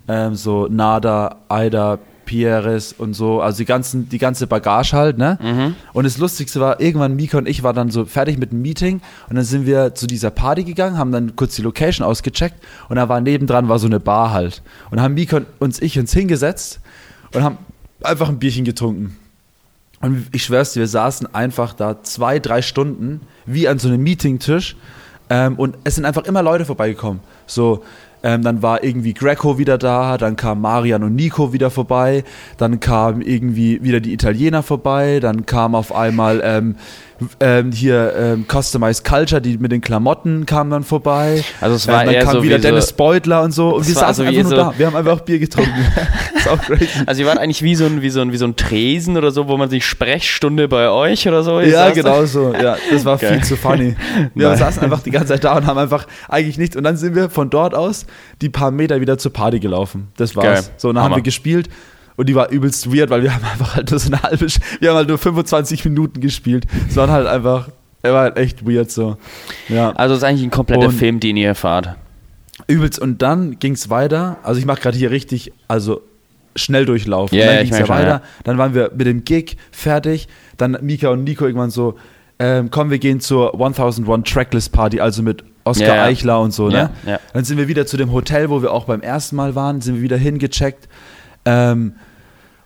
ähm, 0.08 0.36
so 0.36 0.68
Nada, 0.70 1.38
Aida, 1.50 2.00
Pierres 2.26 2.94
und 2.94 3.14
so, 3.14 3.42
also 3.42 3.60
die 3.60 3.66
ganzen, 3.66 4.10
die 4.10 4.18
ganze 4.18 4.48
Bagage 4.48 4.94
halt, 4.94 5.18
ne? 5.18 5.38
Mhm. 5.42 5.76
Und 5.94 6.04
das 6.06 6.18
Lustigste 6.18 6.60
war, 6.60 6.82
irgendwann 6.82 7.16
Mika 7.16 7.38
und 7.38 7.48
ich 7.48 7.64
waren 7.64 7.76
dann 7.76 7.92
so 7.92 8.06
fertig 8.06 8.38
mit 8.38 8.52
dem 8.52 8.62
Meeting 8.62 9.02
und 9.30 9.36
dann 9.36 9.46
sind 9.46 9.66
wir 9.66 9.96
zu 9.96 10.08
dieser 10.08 10.32
Party 10.32 10.64
gegangen, 10.64 10.98
haben 10.98 11.12
dann 11.12 11.36
kurz 11.36 11.56
die 11.56 11.62
Location 11.62 12.06
ausgecheckt 12.06 12.56
und 12.90 12.98
da 12.98 13.08
war 13.10 13.22
nebendran 13.22 13.70
war 13.70 13.80
so 13.80 13.88
eine 13.88 14.00
Bar 14.00 14.32
halt. 14.32 14.62
Und 14.92 15.02
haben 15.02 15.14
Mika 15.14 15.38
und 15.38 15.48
uns 15.60 15.82
ich 15.82 15.98
uns 15.98 16.12
hingesetzt 16.14 16.80
und 17.34 17.44
haben 17.44 17.58
einfach 18.02 18.30
ein 18.30 18.40
Bierchen 18.40 18.66
getrunken. 18.66 19.18
Und 20.02 20.28
ich 20.34 20.44
schwör's 20.44 20.74
dir, 20.74 20.82
wir 20.82 20.88
saßen 20.88 21.34
einfach 21.34 21.74
da 21.74 22.04
zwei, 22.04 22.40
drei 22.40 22.62
Stunden 22.62 23.22
wie 23.46 23.68
an 23.68 23.80
so 23.80 23.88
einem 23.88 24.04
Meetingtisch 24.04 24.76
ähm, 25.30 25.56
und 25.56 25.78
es 25.84 25.96
sind 25.96 26.06
einfach 26.06 26.26
immer 26.26 26.44
Leute 26.44 26.66
vorbeigekommen. 26.66 27.22
So, 27.48 27.84
ähm, 28.26 28.42
dann 28.42 28.64
war 28.64 28.84
irgendwie 28.84 29.14
Greco 29.14 29.60
wieder 29.60 29.78
da, 29.78 30.18
dann 30.18 30.36
kam 30.36 30.60
Marian 30.60 31.04
und 31.04 31.14
Nico 31.14 31.54
wieder 31.54 31.70
vorbei, 31.70 32.24
dann 32.58 32.80
kam 32.80 33.22
irgendwie 33.22 33.84
wieder 33.84 34.00
die 34.00 34.14
Italiener 34.14 34.64
vorbei, 34.64 35.20
dann 35.20 35.46
kam 35.46 35.76
auf 35.76 35.94
einmal 35.94 36.42
ähm, 36.44 36.76
ähm, 37.40 37.72
hier 37.72 38.14
ähm, 38.18 38.46
Customized 38.52 39.04
Culture, 39.06 39.42
die 39.42 39.58
mit 39.58 39.72
den 39.72 39.82
Klamotten 39.82 40.46
kamen 40.46 40.70
dann 40.72 40.84
vorbei. 40.84 41.44
Also 41.62 41.76
es 41.76 41.88
war 41.88 42.02
ähm, 42.02 42.06
dann 42.08 42.16
eher 42.16 42.24
kam 42.24 42.34
so 42.34 42.44
wieder 42.44 42.58
wie 42.58 42.62
so- 42.62 42.68
Dennis 42.68 42.94
Beutler 42.94 43.42
und 43.44 43.52
so 43.54 43.76
und 43.76 43.88
wir 43.88 43.94
saßen 43.94 44.06
also 44.08 44.24
einfach 44.24 44.42
nur 44.42 44.50
so- 44.50 44.56
da. 44.56 44.74
Wir 44.78 44.88
haben 44.88 44.96
einfach 44.96 45.22
Bier 45.22 45.40
getrunken. 45.40 45.72
ist 46.36 46.48
auch 46.50 46.62
crazy. 46.62 46.88
Also 47.06 47.22
ihr 47.22 47.28
wart 47.28 47.38
eigentlich 47.38 47.62
wie 47.62 47.76
so 47.76 47.86
ein, 47.86 48.02
wie 48.02 48.10
so 48.10 48.22
ein, 48.22 48.32
wie 48.32 48.38
so 48.38 48.46
ein 48.46 48.56
Tresen 48.56 49.16
oder 49.18 49.32
so, 49.32 49.48
wo 49.48 49.56
man 49.58 49.70
sich 49.70 49.86
Sprechstunde 49.86 50.68
bei 50.68 50.90
euch 50.90 51.28
oder 51.28 51.44
so. 51.44 51.60
Ja, 51.62 51.90
genau 51.92 52.26
so. 52.26 52.54
Ja, 52.54 52.76
das 52.92 53.06
war 53.06 53.18
Geil. 53.20 53.34
viel 53.34 53.44
zu 53.44 53.56
funny. 53.56 53.96
Wir 54.34 54.50
Nein. 54.50 54.58
saßen 54.58 54.84
einfach 54.84 55.02
die 55.02 55.12
ganze 55.12 55.30
Zeit 55.30 55.44
da 55.44 55.56
und 55.58 55.66
haben 55.66 55.78
einfach 55.78 56.08
eigentlich 56.28 56.58
nichts. 56.58 56.76
Und 56.76 56.84
dann 56.84 56.98
sind 56.98 57.16
wir 57.16 57.30
von 57.30 57.50
dort 57.50 57.74
aus 57.76 58.06
die 58.42 58.50
paar 58.50 58.72
Meter 58.72 59.00
wieder 59.02 59.18
zur 59.18 59.32
Party 59.34 59.60
gelaufen. 59.60 60.10
Das 60.18 60.36
war's. 60.36 60.46
Geil. 60.46 60.64
So, 60.78 60.90
und 60.90 60.96
dann 60.96 61.04
haben 61.04 61.12
Hammer. 61.12 61.18
wir 61.18 61.24
gespielt 61.24 61.70
und 62.18 62.28
die 62.30 62.36
war 62.36 62.50
übelst 62.50 62.94
weird, 62.94 63.10
weil 63.10 63.24
wir 63.24 63.34
haben 63.34 63.44
einfach 63.46 63.76
halt 63.76 63.92
nur 63.92 64.00
so 64.00 64.12
eine 64.12 64.22
halbe, 64.24 64.48
wir 64.80 64.90
haben 64.90 64.96
halt 64.98 65.10
nur 65.10 65.18
25 65.18 65.84
Minuten 65.86 66.22
gespielt. 66.22 66.66
Es 66.90 66.96
waren 66.96 67.12
halt 67.12 67.28
einfach, 67.28 67.70
er 68.04 68.14
war 68.14 68.22
halt 68.24 68.38
echt 68.38 68.66
weird 68.68 68.92
so. 68.92 69.18
Ja. 69.70 69.92
Also 69.92 70.14
es 70.14 70.20
ist 70.20 70.24
eigentlich 70.24 70.44
ein 70.44 70.52
kompletter 70.52 70.88
Und- 70.88 70.94
Film, 70.94 71.20
den 71.20 71.38
ihr 71.38 71.56
fahrt. 71.56 71.96
Übelst. 72.68 73.00
Und 73.00 73.22
dann 73.22 73.60
ging 73.60 73.74
es 73.74 73.90
weiter. 73.90 74.38
Also 74.44 74.60
ich 74.60 74.66
mache 74.66 74.80
gerade 74.82 74.98
hier 74.98 75.12
richtig, 75.12 75.52
also 75.68 76.02
schnell 76.56 76.86
durchlaufen. 76.86 77.38
Ja, 77.38 77.46
ja, 77.46 77.54
dann 77.56 77.64
ging 77.66 77.74
es 77.74 77.80
ja 77.80 77.90
weiter. 77.90 78.22
Dann 78.46 78.58
waren 78.58 78.74
wir 78.74 78.92
mit 78.98 79.06
dem 79.08 79.26
Gig 79.26 79.58
fertig. 79.72 80.28
Dann 80.56 80.78
Mika 80.82 81.10
und 81.10 81.26
Nico 81.26 81.46
irgendwann 81.46 81.70
so, 81.70 81.96
ähm, 82.40 82.70
komm, 82.72 82.92
wir 82.92 82.98
gehen 83.00 83.20
zur 83.20 83.54
1001 83.60 84.24
Tracklist 84.30 84.72
Party, 84.72 85.02
also 85.02 85.22
mit 85.22 85.44
Oscar 85.66 85.88
Ja, 85.88 85.96
ja. 85.96 86.04
Eichler 86.04 86.40
und 86.40 86.52
so, 86.54 86.68
ne? 86.70 86.92
Ja, 87.06 87.12
ja. 87.14 87.20
Dann 87.34 87.44
sind 87.44 87.58
wir 87.58 87.68
wieder 87.68 87.86
zu 87.86 87.98
dem 87.98 88.12
Hotel, 88.14 88.50
wo 88.50 88.62
wir 88.62 88.72
auch 88.72 88.86
beim 88.86 89.02
ersten 89.02 89.36
Mal 89.36 89.56
waren, 89.56 89.82
sind 89.82 89.96
wir 89.96 90.02
wieder 90.02 90.18
hingecheckt. 90.18 90.88
Ähm, 91.46 91.94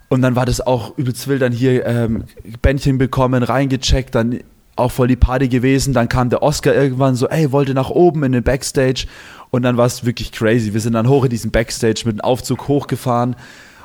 und 0.09 0.21
dann 0.21 0.35
war 0.35 0.45
das 0.45 0.59
auch 0.65 0.97
übelst 0.97 1.27
wild, 1.27 1.41
dann 1.41 1.51
hier 1.51 1.85
ähm, 1.85 2.23
Bändchen 2.61 2.97
bekommen, 2.97 3.43
reingecheckt, 3.43 4.15
dann 4.15 4.39
auch 4.75 4.91
voll 4.91 5.07
die 5.07 5.15
Party 5.15 5.49
gewesen. 5.49 5.93
Dann 5.93 6.09
kam 6.09 6.29
der 6.29 6.41
Oscar 6.41 6.73
irgendwann 6.73 7.15
so, 7.15 7.27
ey, 7.27 7.51
wollte 7.51 7.73
nach 7.73 7.89
oben 7.89 8.23
in 8.23 8.31
den 8.31 8.43
Backstage. 8.43 9.05
Und 9.51 9.61
dann 9.63 9.77
war 9.77 9.85
es 9.85 10.05
wirklich 10.05 10.31
crazy. 10.31 10.73
Wir 10.73 10.81
sind 10.81 10.93
dann 10.93 11.07
hoch 11.07 11.25
in 11.25 11.29
diesen 11.29 11.51
Backstage 11.51 12.03
mit 12.05 12.17
dem 12.17 12.21
Aufzug 12.21 12.67
hochgefahren. 12.67 13.35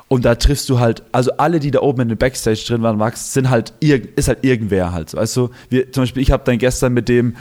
Und 0.09 0.25
da 0.25 0.35
triffst 0.37 0.69
du 0.69 0.79
halt, 0.79 1.03
also 1.13 1.33
alle, 1.39 1.59
die 1.61 1.71
da 1.71 1.81
oben 1.81 2.03
in 2.03 2.09
den 2.11 2.19
Backstage 2.19 2.63
drin 2.69 2.83
waren, 2.83 2.97
Max, 2.99 3.33
sind 3.33 3.51
halt, 3.51 3.73
ist 3.81 4.29
halt 4.29 4.39
irgendwer 4.45 4.93
halt. 4.93 5.11
so. 5.11 5.19
Weißt 5.19 5.37
du, 5.37 5.51
wir, 5.71 5.91
zum 5.93 6.03
Beispiel, 6.05 6.23
ich 6.23 6.31
habe 6.31 6.43
dann 6.45 6.59
gestern 6.59 6.93
mit 6.93 7.09
dem 7.09 7.37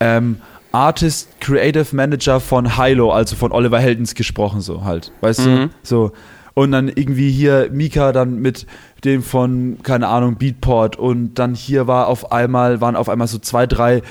ähm, 0.00 0.38
Artist 0.72 1.28
Creative 1.40 1.94
Manager 1.94 2.40
von 2.40 2.76
Hilo, 2.80 3.12
also 3.12 3.36
von 3.36 3.52
Oliver 3.52 3.78
Heldens 3.80 4.14
gesprochen, 4.14 4.60
so 4.60 4.84
halt. 4.84 5.12
Weißt 5.20 5.40
Mhm. 5.40 5.44
du? 5.56 5.70
So. 5.82 6.12
Und 6.54 6.70
dann 6.70 6.88
irgendwie 6.88 7.30
hier 7.30 7.68
Mika 7.72 8.12
dann 8.12 8.38
mit 8.38 8.66
dem 9.04 9.22
von, 9.22 9.78
keine 9.82 10.08
Ahnung, 10.08 10.36
Beatport 10.36 10.96
und 10.96 11.34
dann 11.34 11.54
hier 11.54 11.86
war 11.86 12.06
auf 12.06 12.32
einmal, 12.32 12.80
waren 12.80 12.96
auf 12.96 13.08
einmal 13.08 13.26
so 13.26 13.38
zwei, 13.38 13.66
drei 13.66 14.02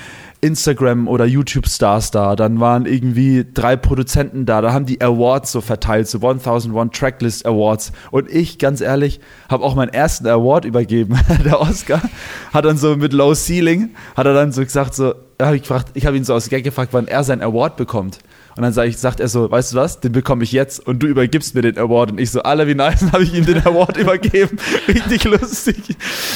Instagram- 0.43 1.07
oder 1.07 1.25
YouTube-Stars 1.25 2.11
da, 2.11 2.35
dann 2.35 2.59
waren 2.59 2.85
irgendwie 2.85 3.45
drei 3.51 3.77
Produzenten 3.77 4.45
da, 4.45 4.61
da 4.61 4.73
haben 4.73 4.85
die 4.85 5.01
Awards 5.01 5.53
so 5.53 5.61
verteilt, 5.61 6.09
so 6.09 6.17
1001 6.17 6.91
Tracklist 6.91 7.45
Awards. 7.45 7.93
Und 8.11 8.29
ich, 8.29 8.59
ganz 8.59 8.81
ehrlich, 8.81 9.21
habe 9.49 9.63
auch 9.63 9.73
meinen 9.73 9.93
ersten 9.93 10.27
Award 10.27 10.65
übergeben. 10.65 11.17
Der 11.45 11.61
Oscar 11.61 12.01
hat 12.53 12.65
dann 12.65 12.77
so 12.77 12.97
mit 12.97 13.13
Low 13.13 13.33
Ceiling, 13.33 13.91
hat 14.17 14.25
er 14.25 14.33
dann 14.33 14.51
so 14.51 14.61
gesagt, 14.61 14.93
so, 14.95 15.15
habe 15.41 15.55
ich 15.55 15.61
gefragt, 15.61 15.91
ich 15.93 16.05
habe 16.05 16.17
ihn 16.17 16.25
so 16.25 16.33
aus 16.33 16.49
Gag 16.49 16.65
gefragt, 16.65 16.89
wann 16.91 17.07
er 17.07 17.23
seinen 17.23 17.41
Award 17.41 17.77
bekommt. 17.77 18.19
Und 18.55 18.63
dann 18.63 18.71
sag 18.73 18.87
ich, 18.87 18.97
sagt 18.97 19.19
er 19.19 19.27
so, 19.27 19.49
weißt 19.49 19.73
du 19.73 19.77
was, 19.77 19.99
den 19.99 20.11
bekomme 20.11 20.43
ich 20.43 20.51
jetzt 20.51 20.85
und 20.85 20.99
du 21.01 21.07
übergibst 21.07 21.55
mir 21.55 21.61
den 21.61 21.77
Award. 21.77 22.11
Und 22.11 22.19
ich 22.19 22.29
so, 22.31 22.41
alle 22.43 22.67
wie 22.67 22.75
nice, 22.75 22.99
dann 22.99 23.11
habe 23.13 23.23
ich 23.23 23.33
ihm 23.33 23.45
den 23.45 23.65
Award 23.65 23.97
übergeben. 23.97 24.57
Richtig 24.87 25.23
lustig. 25.23 25.77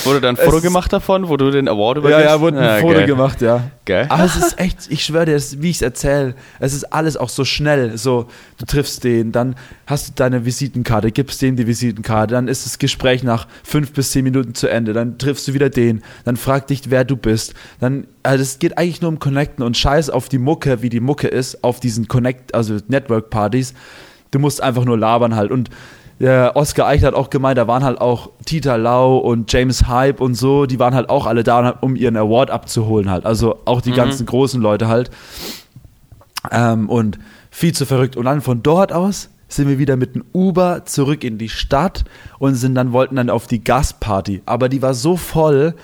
Wurde 0.04 0.22
dann 0.22 0.36
ein 0.36 0.40
Es 0.40 0.46
Foto 0.46 0.58
ist- 0.58 0.64
gemacht 0.64 0.92
davon, 0.94 1.28
wo 1.30 1.38
du 1.38 1.52
den 1.52 1.68
Award 1.68 1.98
Ja, 1.98 2.02
übergibst? 2.02 2.26
ja, 2.26 2.42
wurde 2.42 2.60
ein 2.60 2.82
Foto 2.82 2.94
geil. 2.96 3.06
gemacht, 3.06 3.42
ja. 3.42 3.70
Geil. 3.86 4.06
Aber 4.10 4.24
es 4.26 4.36
ist 4.36 4.60
echt, 4.60 4.80
ich 4.90 5.06
schwöre 5.06 5.26
dir, 5.26 5.36
es- 5.36 5.62
wie 5.62 5.70
ich 5.70 5.78
es 5.78 5.82
erzähle, 5.82 6.36
es 6.60 6.74
ist 6.74 6.86
alles 6.94 7.16
auch 7.18 7.30
so 7.30 7.46
schnell. 7.46 7.98
So, 7.98 8.28
du 8.58 8.66
triffst 8.66 9.04
den, 9.04 9.32
dann 9.32 9.56
hast 9.86 10.10
du 10.10 10.14
deine 10.16 10.44
Visitenkarte, 10.46 11.12
gibst 11.12 11.42
dem 11.42 11.56
die 11.56 11.68
Visitenkarte, 11.68 12.34
dann 12.34 12.48
ist 12.48 12.66
das 12.66 12.80
Gespräch 12.80 13.24
nach 13.24 13.48
fünf 13.64 13.94
bis 13.94 14.12
zehn 14.12 14.24
Minuten 14.24 14.56
zu 14.56 14.68
Ende, 14.68 14.92
dann 14.94 15.18
triffst 15.18 15.48
du 15.48 15.54
wieder 15.54 15.70
den, 15.70 16.02
dann 16.26 16.36
fragt 16.36 16.70
dich, 16.70 16.90
wer 16.90 17.06
du 17.06 17.16
bist. 17.16 17.54
Dann, 17.80 18.08
also 18.24 18.42
es 18.42 18.60
geht 18.60 18.78
eigentlich 18.78 19.02
nur 19.02 19.10
um 19.10 19.20
Connecten 19.20 19.64
und 19.64 19.78
Scheiß 19.78 20.10
auf 20.10 20.28
die 20.28 20.38
Mucke, 20.40 20.82
wie 20.82 20.90
die 20.90 21.00
Mucke 21.00 21.28
ist, 21.30 21.64
auf 21.64 21.80
diesen 21.80 22.07
Connect, 22.08 22.54
also 22.56 22.78
Network-Partys. 22.88 23.74
Du 24.32 24.40
musst 24.40 24.62
einfach 24.62 24.86
nur 24.86 24.98
labern 24.98 25.36
halt. 25.36 25.52
Und 25.52 25.70
der 26.20 26.56
Oscar 26.56 26.88
Eichler 26.88 27.10
hat 27.10 27.14
auch 27.14 27.30
gemeint, 27.30 27.58
da 27.58 27.68
waren 27.68 27.84
halt 27.84 28.02
auch 28.02 28.32
Tita 28.46 28.76
Lau 28.76 29.18
und 29.18 29.52
James 29.54 29.88
Hype 29.88 30.20
und 30.20 30.34
so, 30.34 30.66
die 30.66 30.80
waren 30.80 30.96
halt 30.96 31.10
auch 31.10 31.28
alle 31.28 31.44
da, 31.44 31.78
um 31.82 31.96
ihren 31.96 32.18
Award 32.18 32.50
abzuholen 32.50 33.12
halt. 33.12 33.26
Also 33.26 33.60
auch 33.66 33.82
die 33.82 33.92
ganzen 33.92 34.26
großen 34.26 34.62
Leute 34.62 34.88
halt. 34.88 35.12
Ähm, 36.52 36.90
und 36.90 37.20
viel 37.52 37.74
zu 37.74 37.86
verrückt. 37.86 38.16
Und 38.16 38.26
dann 38.26 38.42
von 38.42 38.64
dort 38.64 38.92
aus 38.92 39.30
sind 39.48 39.68
wir 39.68 39.80
wieder 39.80 39.96
mit 39.96 40.16
dem 40.16 40.26
Uber 40.34 40.86
zurück 40.86 41.24
in 41.24 41.38
die 41.38 41.50
Stadt 41.50 42.04
und 42.40 42.56
sind 42.56 42.76
dann, 42.76 42.92
wollten 42.92 43.16
dann 43.16 43.30
auf 43.30 43.48
die 43.48 43.64
Gastparty. 43.64 44.42
Aber 44.46 44.70
die 44.70 44.82
war 44.82 44.94
so 44.94 45.18
voll, 45.18 45.76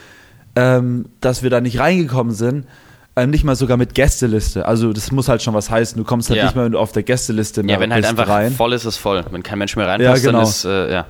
ähm, 0.56 1.06
dass 1.22 1.44
wir 1.44 1.50
da 1.50 1.62
nicht 1.62 1.80
reingekommen 1.80 2.34
sind. 2.34 2.66
Ähm, 3.16 3.30
nicht 3.30 3.44
mal 3.44 3.56
sogar 3.56 3.78
mit 3.78 3.94
Gästeliste. 3.94 4.66
Also 4.66 4.92
das 4.92 5.12
muss 5.12 5.30
halt 5.30 5.42
schon 5.44 5.54
was 5.54 5.70
heißen. 5.70 5.98
Du 5.98 6.04
kommst 6.04 6.30
halt 6.30 6.38
Ja. 6.40 6.46
nicht 6.46 6.56
du 6.74 6.80
auf 6.80 6.92
der 6.94 7.04
Gästeliste 7.04 7.62
mehr 7.62 7.76
Ja, 7.76 7.80
wenn 7.82 7.94
halt 7.94 8.06
einfach 8.06 8.28
rein. 8.28 8.52
voll 8.52 8.74
ist, 8.74 8.86
ist 8.86 8.98
voll. 8.98 9.24
Wenn 9.30 9.44
kein 9.44 9.60
Mensch 9.60 9.76
mehr 9.76 9.88
reinpasst, 9.88 10.24
Ja, 10.24 10.32
genau. 10.32 10.40
dann 10.42 10.50
ist, 10.50 10.66
äh, 10.66 10.92
ja, 10.92 11.06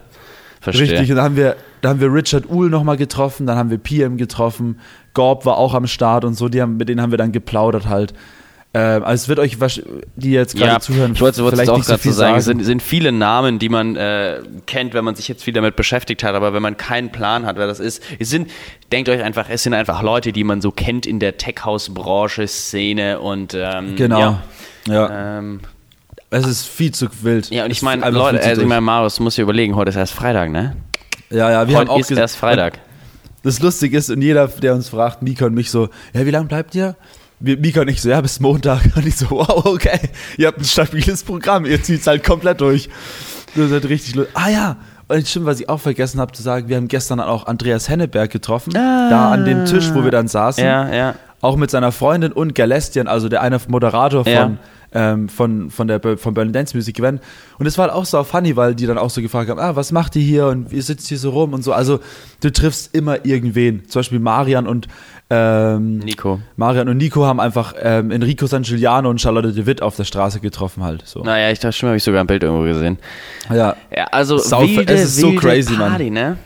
verstehe. 0.59 0.83
Richtig, 0.89 1.09
und 1.11 1.15
dann 1.15 1.25
haben 1.25 1.35
wir, 1.37 1.55
da 1.81 1.89
haben 1.89 2.01
wir 2.01 2.13
Richard 2.13 2.49
Uhl 2.49 2.69
nochmal 2.69 2.97
getroffen, 2.97 3.45
dann 3.47 3.57
haben 3.57 3.69
wir 3.69 3.77
PM 3.77 4.17
getroffen, 4.17 4.79
Gorb 5.13 5.45
war 5.45 5.57
auch 5.57 5.73
am 5.73 5.87
Start 5.87 6.25
und 6.25 6.33
so, 6.33 6.49
die 6.49 6.61
haben, 6.61 6.75
mit 6.75 6.89
denen 6.89 7.01
haben 7.01 7.11
wir 7.11 7.17
dann 7.17 7.31
geplaudert 7.31 7.87
halt. 7.87 8.13
Ähm, 8.75 9.03
also 9.03 9.21
es 9.23 9.27
wird 9.29 9.37
euch, 9.37 9.57
die 10.15 10.31
jetzt 10.31 10.55
gerade 10.55 10.71
Ja, 10.73 10.79
zuhören, 10.79 11.13
ich 11.13 11.21
wollte 11.21 11.43
wollte 11.43 11.57
vielleicht 11.57 11.69
auch 11.69 11.85
gerade 11.85 12.01
so 12.01 12.11
sagen. 12.11 12.37
Es 12.37 12.45
sind, 12.45 12.63
sind 12.63 12.81
viele 12.81 13.11
Namen, 13.11 13.59
die 13.59 13.69
man 13.69 13.95
äh, 13.95 14.41
kennt, 14.65 14.95
wenn 14.95 15.05
man 15.05 15.13
sich 15.13 15.27
jetzt 15.27 15.43
viel 15.43 15.53
damit 15.53 15.75
beschäftigt 15.75 16.23
hat, 16.23 16.33
aber 16.33 16.53
wenn 16.53 16.63
man 16.63 16.75
keinen 16.75 17.11
Plan 17.11 17.45
hat, 17.45 17.57
wer 17.57 17.67
das 17.67 17.79
ist. 17.79 18.01
Es 18.17 18.31
sind, 18.31 18.49
denkt 18.91 19.09
euch 19.09 19.21
einfach, 19.21 19.45
es 19.47 19.61
sind 19.61 19.75
einfach 19.75 20.01
Leute, 20.01 20.31
die 20.31 20.43
man 20.43 20.59
so 20.61 20.71
kennt 20.71 21.05
in 21.05 21.19
der 21.19 21.37
Tech-House-Branche, 21.37 22.47
Szene 22.47 23.19
und 23.19 23.53
ähm, 23.55 23.95
Genau. 23.95 24.19
Ja, 24.19 24.43
Ja, 24.87 25.37
ähm, 25.37 25.59
es 26.31 26.47
ist 26.47 26.65
viel 26.67 26.91
zu 26.91 27.07
wild. 27.21 27.51
ja, 27.51 27.65
und 27.65 27.71
ich 27.71 27.83
meine, 27.83 28.09
Leute, 28.09 28.41
also 28.41 28.63
ich 28.63 28.67
meine, 28.67 28.81
Marius, 28.81 29.17
du 29.17 29.23
musst 29.23 29.37
dir 29.37 29.43
überlegen, 29.43 29.75
heute 29.75 29.89
ist 29.89 29.97
erst 29.97 30.13
Freitag, 30.13 30.49
ne? 30.49 30.75
ja, 31.29 31.51
ja, 31.51 31.67
wir 31.67 31.75
haben 31.75 31.81
heute 31.81 31.91
auch 31.91 31.99
ist 31.99 32.09
erst 32.09 32.37
Freitag. 32.37 32.79
Das 33.43 33.59
Lustige 33.59 33.97
ist, 33.97 34.09
und 34.09 34.21
jeder, 34.21 34.47
der 34.47 34.73
uns 34.73 34.89
fragt, 34.89 35.21
Mika 35.21 35.45
und 35.45 35.53
mich 35.53 35.69
so, 35.69 35.89
ja, 36.13 36.25
wie 36.25 36.31
lange 36.31 36.47
bleibt 36.47 36.73
ihr? 36.73 36.95
Mika 37.43 37.81
und 37.81 37.89
ich 37.89 38.01
so, 38.01 38.09
ja, 38.09 38.21
bis 38.21 38.39
Montag. 38.39 38.81
Und 38.95 39.05
ich 39.05 39.15
so, 39.17 39.29
wow, 39.29 39.65
okay, 39.65 39.99
ihr 40.37 40.47
habt 40.47 40.59
ein 40.59 40.63
stabiles 40.63 41.23
Programm, 41.23 41.65
ihr 41.65 41.81
zieht 41.83 42.01
es 42.01 42.07
halt 42.07 42.23
komplett 42.23 42.61
durch. 42.61 42.89
Das 43.55 43.65
ist 43.65 43.71
halt 43.71 43.89
richtig 43.89 44.15
lustig. 44.15 44.33
Ah 44.35 44.49
ja, 44.49 44.77
und 45.09 45.27
stimmt, 45.27 45.45
was 45.45 45.59
ich 45.59 45.67
auch 45.69 45.79
vergessen 45.81 46.19
habe 46.21 46.31
zu 46.31 46.41
sagen, 46.41 46.69
wir 46.69 46.77
haben 46.77 46.87
gestern 46.87 47.17
dann 47.19 47.27
auch 47.27 47.45
Andreas 47.45 47.89
Henneberg 47.89 48.31
getroffen, 48.31 48.73
da 48.73 49.31
an 49.31 49.43
dem 49.45 49.65
Tisch, 49.65 49.93
wo 49.93 50.03
wir 50.03 50.11
dann 50.11 50.27
saßen. 50.27 50.63
Ja, 50.63 50.91
ja. 50.93 51.15
Auch 51.41 51.57
mit 51.57 51.69
seiner 51.69 51.91
Freundin 51.91 52.31
und 52.31 52.55
Galestian, 52.55 53.07
also 53.07 53.27
der 53.27 53.41
eine 53.41 53.59
Moderator 53.67 54.23
von, 54.23 54.31
Ja. 54.33 54.51
ähm, 54.93 55.27
von, 55.27 55.69
von 55.69 55.89
der 55.89 55.99
von 56.17 56.33
Berlin 56.33 56.53
Dance 56.53 56.75
Music 56.75 56.97
Event. 56.97 57.21
Und 57.59 57.65
es 57.65 57.77
war 57.77 57.87
halt 57.87 57.93
auch 57.93 58.05
so 58.05 58.23
funny, 58.23 58.55
weil 58.55 58.75
die 58.75 58.85
dann 58.85 58.97
auch 58.97 59.09
so 59.09 59.21
gefragt 59.21 59.49
haben, 59.49 59.59
ah, 59.59 59.75
was 59.75 59.91
macht 59.91 60.15
ihr 60.15 60.21
hier 60.21 60.47
und 60.47 60.71
ihr 60.71 60.81
sitzt 60.81 61.09
hier 61.09 61.17
so 61.19 61.31
rum 61.31 61.51
und 61.53 61.61
so. 61.61 61.73
Also 61.73 61.99
du 62.39 62.49
triffst 62.51 62.95
immer 62.95 63.25
irgendwen. 63.25 63.87
Zum 63.89 63.99
Beispiel 63.99 64.19
Marian 64.19 64.65
und 64.67 64.87
ähm, 65.33 65.99
Nico. 65.99 66.39
Marian 66.55 66.87
und 66.89 66.97
Nico 66.97 67.25
haben 67.25 67.39
einfach 67.39 67.73
ähm, 67.81 68.11
Enrico 68.11 68.45
San 68.45 68.63
Giuliano 68.63 69.09
und 69.09 69.19
Charlotte 69.19 69.51
de 69.51 69.65
Witt 69.65 69.81
auf 69.81 69.95
der 69.95 70.03
Straße 70.03 70.39
getroffen 70.39 70.83
halt. 70.83 71.01
So. 71.07 71.23
Naja, 71.23 71.51
ich 71.51 71.59
dachte 71.59 71.73
schon, 71.73 71.87
habe 71.89 71.97
ich 71.97 72.03
sogar 72.03 72.21
ein 72.23 72.27
Bild 72.27 72.43
irgendwo 72.43 72.63
gesehen. 72.63 72.97
Ja. 73.49 73.75
Ja, 73.95 74.05
also 74.11 74.37
Sau- 74.37 74.61
wilde, 74.61 74.93
es 74.93 75.03
ist 75.05 75.17
so 75.17 75.33
crazy, 75.33 75.73
Mann. 75.73 75.89
Party, 75.91 76.09
ne? 76.09 76.37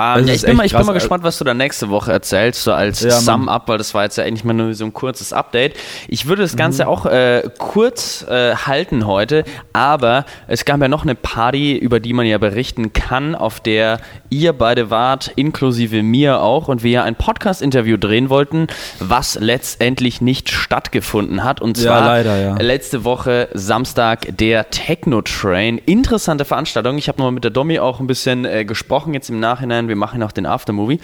Ähm, 0.00 0.26
ja, 0.26 0.34
ich 0.34 0.42
bin, 0.42 0.56
mal, 0.56 0.64
ich 0.66 0.72
bin 0.74 0.86
mal 0.86 0.92
gespannt, 0.92 1.24
was 1.24 1.36
du 1.38 1.44
da 1.44 1.52
nächste 1.54 1.90
Woche 1.90 2.12
erzählst, 2.12 2.62
so 2.64 2.72
als 2.72 3.00
Ja. 3.00 3.10
Sum-Up, 3.10 3.68
weil 3.68 3.78
das 3.78 3.92
war 3.94 4.04
jetzt 4.04 4.16
ja 4.16 4.24
eigentlich 4.24 4.44
mal 4.44 4.52
nur 4.54 4.72
so 4.74 4.84
ein 4.84 4.92
kurzes 4.94 5.32
Update. 5.32 5.74
Ich 6.08 6.26
würde 6.26 6.42
das 6.42 6.54
Mhm. 6.54 6.58
Ganze 6.58 6.88
auch 6.88 7.06
äh, 7.06 7.42
kurz 7.58 8.24
äh, 8.28 8.54
halten 8.54 9.06
heute, 9.06 9.44
aber 9.72 10.24
es 10.48 10.64
gab 10.64 10.80
ja 10.80 10.88
noch 10.88 11.02
eine 11.02 11.14
Party, 11.14 11.76
über 11.76 12.00
die 12.00 12.12
man 12.12 12.24
ja 12.26 12.38
berichten 12.38 12.92
kann, 12.92 13.34
auf 13.34 13.60
der 13.60 14.00
ihr 14.30 14.52
beide 14.52 14.90
wart, 14.90 15.32
inklusive 15.36 16.02
mir 16.02 16.40
auch, 16.40 16.68
und 16.68 16.82
wir 16.82 16.90
ja 16.90 17.04
ein 17.04 17.16
Podcast-Interview 17.16 17.96
drehen 17.96 18.30
wollten, 18.30 18.68
was 19.00 19.36
letztendlich 19.40 20.20
nicht 20.20 20.48
stattgefunden 20.50 21.44
hat. 21.44 21.60
Und 21.60 21.76
Ja, 21.78 21.84
zwar 21.84 22.04
leider, 22.06 22.40
ja. 22.40 22.54
letzte 22.56 23.04
Woche 23.04 23.48
Samstag 23.54 24.26
der 24.38 24.70
Techno 24.70 25.20
Train. 25.22 25.78
Interessante 25.78 26.44
Veranstaltung. 26.44 26.96
Ich 26.96 27.08
habe 27.08 27.18
nochmal 27.18 27.32
mit 27.32 27.44
der 27.44 27.50
Domi 27.50 27.78
auch 27.78 28.00
ein 28.00 28.06
bisschen 28.06 28.44
äh, 28.44 28.64
gesprochen 28.64 29.12
jetzt 29.14 29.28
im 29.30 29.40
Nachhinein. 29.40 29.88
Wir 29.90 29.96
machen 29.96 30.22
auch 30.22 30.32
den 30.32 30.46
Aftermovie. 30.46 31.00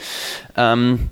Ähm, 0.56 1.10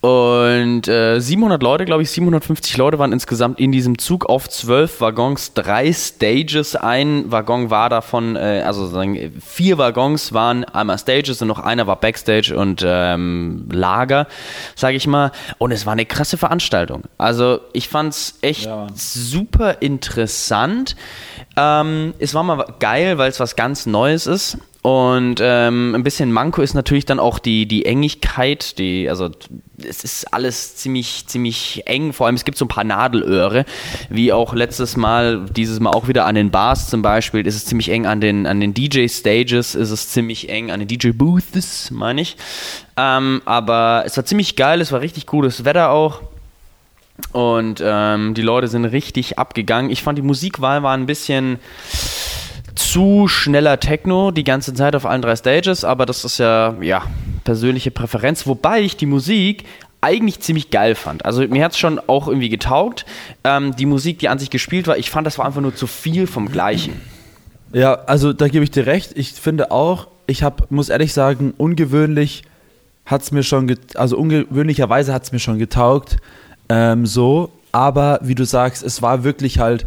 und 0.00 0.86
äh, 0.86 1.18
700 1.18 1.60
Leute, 1.60 1.84
glaube 1.84 2.04
ich, 2.04 2.10
750 2.12 2.76
Leute 2.76 3.00
waren 3.00 3.10
insgesamt 3.12 3.58
in 3.58 3.72
diesem 3.72 3.98
Zug 3.98 4.26
auf 4.26 4.48
zwölf 4.48 5.00
Waggons, 5.00 5.54
drei 5.54 5.92
Stages. 5.92 6.76
Ein 6.76 7.32
Waggon 7.32 7.70
war 7.70 7.88
davon, 7.88 8.36
äh, 8.36 8.62
also 8.64 8.82
sozusagen 8.82 9.32
vier 9.44 9.76
Waggons 9.76 10.32
waren 10.32 10.64
einmal 10.64 10.98
Stages 10.98 11.42
und 11.42 11.48
noch 11.48 11.58
einer 11.58 11.88
war 11.88 11.96
Backstage 11.96 12.56
und 12.56 12.84
ähm, 12.86 13.66
Lager, 13.72 14.28
sage 14.76 14.96
ich 14.96 15.08
mal. 15.08 15.32
Und 15.58 15.72
es 15.72 15.84
war 15.84 15.94
eine 15.94 16.06
krasse 16.06 16.36
Veranstaltung. 16.36 17.02
Also 17.16 17.58
ich 17.72 17.88
fand 17.88 18.12
es 18.12 18.38
echt 18.40 18.66
Ja. 18.66 18.86
super 18.94 19.82
interessant. 19.82 20.94
Ähm, 21.56 22.14
es 22.20 22.34
war 22.34 22.44
mal 22.44 22.64
geil, 22.78 23.18
weil 23.18 23.30
es 23.30 23.40
was 23.40 23.56
ganz 23.56 23.84
Neues 23.84 24.28
ist. 24.28 24.58
Und 24.80 25.40
ähm, 25.42 25.94
ein 25.96 26.04
bisschen 26.04 26.30
Manko 26.32 26.62
ist 26.62 26.74
natürlich 26.74 27.04
dann 27.04 27.18
auch 27.18 27.40
die, 27.40 27.66
die 27.66 27.84
Engigkeit, 27.84 28.78
die, 28.78 29.10
also 29.10 29.28
es 29.76 30.04
ist 30.04 30.32
alles 30.32 30.76
ziemlich, 30.76 31.26
ziemlich 31.26 31.82
eng, 31.86 32.12
vor 32.12 32.26
allem 32.26 32.36
es 32.36 32.44
gibt 32.44 32.56
so 32.56 32.64
ein 32.64 32.68
paar 32.68 32.84
Nadelöhre, 32.84 33.64
wie 34.08 34.32
auch 34.32 34.54
letztes 34.54 34.96
Mal, 34.96 35.46
dieses 35.46 35.80
Mal 35.80 35.90
auch 35.90 36.06
wieder 36.06 36.26
an 36.26 36.36
den 36.36 36.52
Bars 36.52 36.88
zum 36.88 37.02
Beispiel, 37.02 37.44
ist 37.44 37.56
es 37.56 37.64
ziemlich 37.64 37.90
eng 37.90 38.06
an 38.06 38.20
den, 38.20 38.46
an 38.46 38.60
den 38.60 38.72
DJ-Stages, 38.72 39.74
ist 39.74 39.90
es 39.90 40.10
ziemlich 40.10 40.48
eng 40.48 40.70
an 40.70 40.78
den 40.78 40.88
DJ-Booths, 40.88 41.90
meine 41.90 42.20
ich. 42.20 42.36
Ähm, 42.96 43.42
aber 43.46 44.04
es 44.06 44.16
war 44.16 44.24
ziemlich 44.24 44.54
geil, 44.54 44.80
es 44.80 44.92
war 44.92 45.00
richtig 45.00 45.26
gutes 45.26 45.64
Wetter 45.64 45.90
auch. 45.90 46.22
Und 47.32 47.82
ähm, 47.84 48.34
die 48.34 48.42
Leute 48.42 48.68
sind 48.68 48.84
richtig 48.84 49.40
abgegangen. 49.40 49.90
Ich 49.90 50.04
fand 50.04 50.18
die 50.18 50.22
Musikwahl 50.22 50.84
war 50.84 50.94
ein 50.94 51.06
bisschen 51.06 51.58
zu 52.78 53.28
schneller 53.28 53.80
Techno 53.80 54.30
die 54.30 54.44
ganze 54.44 54.72
Zeit 54.72 54.94
auf 54.94 55.04
allen 55.04 55.22
drei 55.22 55.36
Stages, 55.36 55.84
aber 55.84 56.06
das 56.06 56.24
ist 56.24 56.38
ja, 56.38 56.74
ja, 56.80 57.02
persönliche 57.44 57.90
Präferenz. 57.90 58.46
Wobei 58.46 58.80
ich 58.80 58.96
die 58.96 59.06
Musik 59.06 59.64
eigentlich 60.00 60.40
ziemlich 60.40 60.70
geil 60.70 60.94
fand. 60.94 61.24
Also 61.24 61.42
mir 61.42 61.64
hat 61.64 61.72
es 61.72 61.78
schon 61.78 61.98
auch 62.06 62.28
irgendwie 62.28 62.48
getaugt. 62.48 63.04
Ähm, 63.42 63.74
die 63.74 63.86
Musik, 63.86 64.20
die 64.20 64.28
an 64.28 64.38
sich 64.38 64.50
gespielt 64.50 64.86
war, 64.86 64.96
ich 64.96 65.10
fand, 65.10 65.26
das 65.26 65.38
war 65.38 65.46
einfach 65.46 65.60
nur 65.60 65.74
zu 65.74 65.86
viel 65.86 66.26
vom 66.26 66.50
Gleichen. 66.50 67.00
Ja, 67.72 67.94
also 68.06 68.32
da 68.32 68.48
gebe 68.48 68.64
ich 68.64 68.70
dir 68.70 68.86
recht. 68.86 69.12
Ich 69.16 69.32
finde 69.32 69.70
auch, 69.70 70.06
ich 70.26 70.42
habe, 70.42 70.64
muss 70.70 70.88
ehrlich 70.88 71.12
sagen, 71.12 71.54
ungewöhnlich 71.56 72.44
hat 73.04 73.22
es 73.22 73.32
mir 73.32 73.42
schon, 73.42 73.74
also 73.94 74.16
ungewöhnlicherweise 74.16 75.12
hat 75.12 75.24
es 75.24 75.32
mir 75.32 75.40
schon 75.40 75.58
getaugt. 75.58 76.18
Ähm, 76.68 77.06
so, 77.06 77.50
aber 77.72 78.20
wie 78.22 78.34
du 78.34 78.44
sagst, 78.44 78.84
es 78.84 79.02
war 79.02 79.24
wirklich 79.24 79.58
halt 79.58 79.86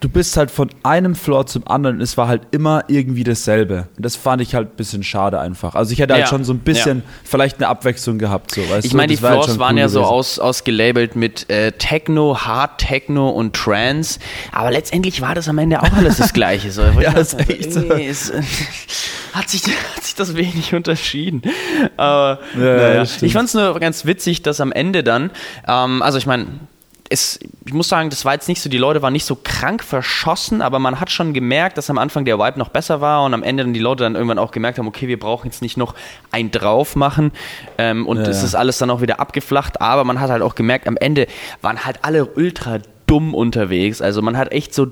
du 0.00 0.08
bist 0.08 0.36
halt 0.36 0.50
von 0.50 0.70
einem 0.82 1.14
Floor 1.14 1.46
zum 1.46 1.66
anderen. 1.66 2.00
Es 2.00 2.16
war 2.16 2.28
halt 2.28 2.42
immer 2.52 2.84
irgendwie 2.88 3.24
dasselbe. 3.24 3.88
Und 3.96 4.04
das 4.04 4.14
fand 4.16 4.40
ich 4.40 4.54
halt 4.54 4.72
ein 4.72 4.76
bisschen 4.76 5.02
schade 5.02 5.40
einfach. 5.40 5.74
Also 5.74 5.92
ich 5.92 5.98
hätte 5.98 6.14
halt 6.14 6.24
ja, 6.24 6.28
schon 6.28 6.44
so 6.44 6.52
ein 6.52 6.60
bisschen 6.60 6.98
ja. 6.98 7.04
vielleicht 7.24 7.56
eine 7.56 7.68
Abwechslung 7.68 8.18
gehabt. 8.18 8.52
So, 8.54 8.60
weißt 8.68 8.86
ich 8.86 8.94
meine, 8.94 9.08
die 9.08 9.20
halt 9.20 9.32
Floors 9.32 9.48
halt 9.48 9.58
waren 9.58 9.74
cool 9.74 9.80
ja 9.80 9.88
so 9.88 10.04
aus, 10.04 10.38
ausgelabelt 10.38 11.16
mit 11.16 11.50
äh, 11.50 11.72
Techno, 11.72 12.38
Hard 12.40 12.78
Techno 12.78 13.30
und 13.30 13.56
Trance. 13.56 14.20
Aber 14.52 14.70
letztendlich 14.70 15.20
war 15.20 15.34
das 15.34 15.48
am 15.48 15.58
Ende 15.58 15.82
auch 15.82 15.92
alles 15.92 16.18
das 16.18 16.32
Gleiche. 16.32 16.70
So. 16.70 16.82
ja, 17.00 17.12
das 17.12 17.34
ist 17.34 17.50
echt 17.50 17.72
so. 17.72 17.80
Nee, 17.80 18.08
es, 18.08 18.32
hat, 19.32 19.48
sich, 19.48 19.62
hat 19.96 20.04
sich 20.04 20.14
das 20.14 20.36
wenig 20.36 20.74
unterschieden. 20.74 21.42
Aber 21.96 22.38
ja, 22.56 22.76
naja. 22.76 23.02
ich 23.02 23.32
fand 23.32 23.48
es 23.48 23.54
nur 23.54 23.78
ganz 23.80 24.04
witzig, 24.04 24.42
dass 24.42 24.60
am 24.60 24.70
Ende 24.70 25.02
dann, 25.02 25.30
ähm, 25.66 26.02
also 26.02 26.18
ich 26.18 26.26
meine, 26.26 26.46
es, 27.10 27.40
ich 27.66 27.72
muss 27.72 27.88
sagen, 27.88 28.10
das 28.10 28.24
war 28.24 28.34
jetzt 28.34 28.48
nicht 28.48 28.60
so, 28.60 28.68
die 28.68 28.78
Leute 28.78 29.02
waren 29.02 29.12
nicht 29.12 29.24
so 29.24 29.36
krank 29.36 29.82
verschossen, 29.82 30.62
aber 30.62 30.78
man 30.78 31.00
hat 31.00 31.10
schon 31.10 31.32
gemerkt, 31.32 31.78
dass 31.78 31.90
am 31.90 31.98
Anfang 31.98 32.24
der 32.24 32.38
Vibe 32.38 32.58
noch 32.58 32.68
besser 32.68 33.00
war 33.00 33.24
und 33.24 33.34
am 33.34 33.42
Ende 33.42 33.64
dann 33.64 33.72
die 33.72 33.80
Leute 33.80 34.04
dann 34.04 34.14
irgendwann 34.14 34.38
auch 34.38 34.50
gemerkt 34.50 34.78
haben, 34.78 34.86
okay, 34.86 35.08
wir 35.08 35.18
brauchen 35.18 35.46
jetzt 35.46 35.62
nicht 35.62 35.76
noch 35.76 35.94
ein 36.30 36.50
drauf 36.50 36.96
machen 36.96 37.32
ähm, 37.78 38.06
und 38.06 38.18
es 38.18 38.40
ja. 38.40 38.44
ist 38.44 38.54
alles 38.54 38.78
dann 38.78 38.90
auch 38.90 39.00
wieder 39.00 39.20
abgeflacht, 39.20 39.80
aber 39.80 40.04
man 40.04 40.20
hat 40.20 40.30
halt 40.30 40.42
auch 40.42 40.54
gemerkt, 40.54 40.86
am 40.86 40.96
Ende 40.96 41.26
waren 41.62 41.84
halt 41.84 41.98
alle 42.02 42.26
ultra 42.26 42.78
dumm 43.08 43.34
unterwegs. 43.34 44.00
Also 44.00 44.22
man 44.22 44.36
hat 44.36 44.52
echt 44.52 44.74
so, 44.74 44.88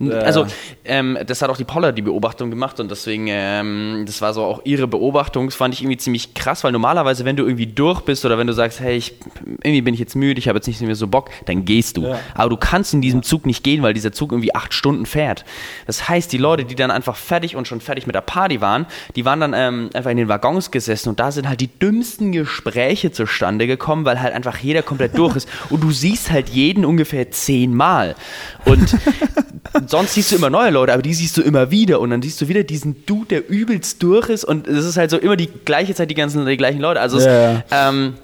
also 0.00 0.46
ähm, 0.84 1.18
das 1.26 1.40
hat 1.42 1.50
auch 1.50 1.56
die 1.56 1.64
Paula 1.64 1.92
die 1.92 2.02
Beobachtung 2.02 2.50
gemacht 2.50 2.80
und 2.80 2.90
deswegen, 2.90 3.26
ähm, 3.28 4.04
das 4.06 4.20
war 4.20 4.34
so 4.34 4.42
auch 4.42 4.60
ihre 4.64 4.86
Beobachtung, 4.88 5.46
das 5.46 5.54
fand 5.54 5.74
ich 5.74 5.82
irgendwie 5.82 5.96
ziemlich 5.96 6.34
krass, 6.34 6.64
weil 6.64 6.72
normalerweise, 6.72 7.24
wenn 7.24 7.36
du 7.36 7.44
irgendwie 7.44 7.66
durch 7.66 8.00
bist 8.00 8.24
oder 8.24 8.38
wenn 8.38 8.46
du 8.46 8.52
sagst, 8.52 8.80
hey, 8.80 8.96
ich, 8.96 9.14
irgendwie 9.44 9.82
bin 9.82 9.94
ich 9.94 10.00
jetzt 10.00 10.16
müde, 10.16 10.38
ich 10.38 10.48
habe 10.48 10.58
jetzt 10.58 10.66
nicht 10.66 10.80
mehr 10.80 10.94
so 10.94 11.06
Bock, 11.06 11.30
dann 11.46 11.64
gehst 11.64 11.96
du. 11.96 12.02
Ja. 12.02 12.18
Aber 12.34 12.50
du 12.50 12.56
kannst 12.56 12.92
in 12.94 13.00
diesem 13.00 13.22
Zug 13.22 13.46
nicht 13.46 13.62
gehen, 13.62 13.82
weil 13.82 13.94
dieser 13.94 14.12
Zug 14.12 14.32
irgendwie 14.32 14.54
acht 14.54 14.74
Stunden 14.74 15.06
fährt. 15.06 15.44
Das 15.86 16.08
heißt, 16.08 16.32
die 16.32 16.38
Leute, 16.38 16.64
die 16.64 16.74
dann 16.74 16.90
einfach 16.90 17.16
fertig 17.16 17.56
und 17.56 17.68
schon 17.68 17.80
fertig 17.80 18.06
mit 18.06 18.14
der 18.14 18.20
Party 18.20 18.60
waren, 18.60 18.86
die 19.16 19.24
waren 19.24 19.40
dann 19.40 19.54
ähm, 19.54 19.90
einfach 19.94 20.10
in 20.10 20.16
den 20.16 20.28
Waggons 20.28 20.70
gesessen 20.70 21.08
und 21.10 21.20
da 21.20 21.30
sind 21.30 21.48
halt 21.48 21.60
die 21.60 21.68
dümmsten 21.68 22.32
Gespräche 22.32 23.12
zustande 23.12 23.66
gekommen, 23.66 24.04
weil 24.04 24.20
halt 24.20 24.34
einfach 24.34 24.58
jeder 24.58 24.82
komplett 24.82 25.16
durch 25.16 25.36
ist 25.36 25.48
und 25.70 25.82
du 25.82 25.90
siehst 25.90 26.30
halt 26.30 26.48
jeden 26.48 26.84
ungefähr 26.84 27.30
zehnmal. 27.30 28.16
Und 28.64 28.96
sonst 29.88 30.14
siehst 30.14 30.32
du 30.32 30.36
immer 30.36 30.50
neue 30.50 30.70
Leute, 30.70 30.92
aber 30.92 31.02
die 31.02 31.14
siehst 31.14 31.36
du 31.36 31.42
immer 31.42 31.70
wieder 31.70 32.00
und 32.00 32.10
dann 32.10 32.22
siehst 32.22 32.40
du 32.40 32.48
wieder 32.48 32.64
diesen 32.64 33.04
Dude, 33.06 33.26
der 33.26 33.50
übelst 33.50 34.02
durch 34.02 34.28
ist 34.28 34.44
und 34.44 34.66
es 34.66 34.84
ist 34.84 34.96
halt 34.96 35.10
so 35.10 35.18
immer 35.18 35.36
die 35.36 35.48
gleiche 35.64 35.94
Zeit 35.94 36.10
die 36.10 36.14
ganzen 36.14 36.44
die 36.46 36.56
gleichen 36.56 36.80
Leute. 36.80 37.00
Also 37.00 37.18
yeah. 37.18 37.64
es, 37.68 37.72
ähm, 37.72 38.14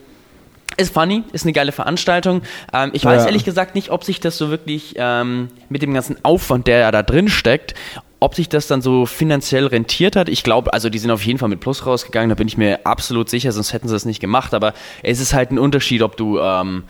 ist 0.76 0.95
funny, 0.95 1.25
ist 1.33 1.45
eine 1.45 1.52
geile 1.52 1.73
Veranstaltung. 1.73 2.43
Ähm, 2.73 2.90
ich 2.95 3.05
weiß 3.05 3.23
ja. 3.23 3.26
ehrlich 3.26 3.45
gesagt 3.45 3.75
nicht, 3.75 3.90
ob 3.90 4.05
sich 4.05 4.21
das 4.21 4.38
so 4.38 4.50
wirklich 4.50 4.95
ähm, 4.97 5.49
mit 5.69 5.83
dem 5.83 5.93
ganzen 5.93 6.17
Aufwand, 6.25 6.67
der 6.67 6.79
ja 6.79 6.90
da 6.90 7.02
drin 7.02 7.29
steckt, 7.29 7.75
ob 8.19 8.35
sich 8.35 8.49
das 8.49 8.67
dann 8.67 8.83
so 8.83 9.07
finanziell 9.07 9.67
rentiert 9.67 10.17
hat. 10.17 10.29
Ich 10.29 10.43
glaube, 10.43 10.73
also 10.73 10.88
die 10.90 10.99
sind 10.99 11.11
auf 11.11 11.25
jeden 11.25 11.38
Fall 11.38 11.49
mit 11.49 11.61
Plus 11.61 11.87
rausgegangen, 11.87 12.29
da 12.29 12.35
bin 12.35 12.49
ich 12.49 12.57
mir 12.57 12.81
absolut 12.85 13.29
sicher, 13.29 13.52
sonst 13.52 13.73
hätten 13.73 13.88
sie 13.88 13.95
das 13.95 14.05
nicht 14.05 14.21
gemacht. 14.21 14.55
Aber 14.55 14.75
es 15.02 15.21
ist 15.21 15.35
halt 15.35 15.50
ein 15.50 15.59
Unterschied, 15.59 16.02
ob 16.02 16.17
du, 16.17 16.38
ähm, 16.38 16.85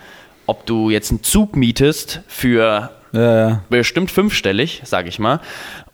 ob 0.45 0.65
du 0.65 0.89
jetzt 0.89 1.11
einen 1.11 1.23
Zug 1.23 1.55
mietest 1.55 2.21
für 2.27 2.91
ja, 3.11 3.49
ja. 3.49 3.63
bestimmt 3.69 4.11
fünfstellig, 4.11 4.81
sag 4.85 5.07
ich 5.07 5.19
mal. 5.19 5.39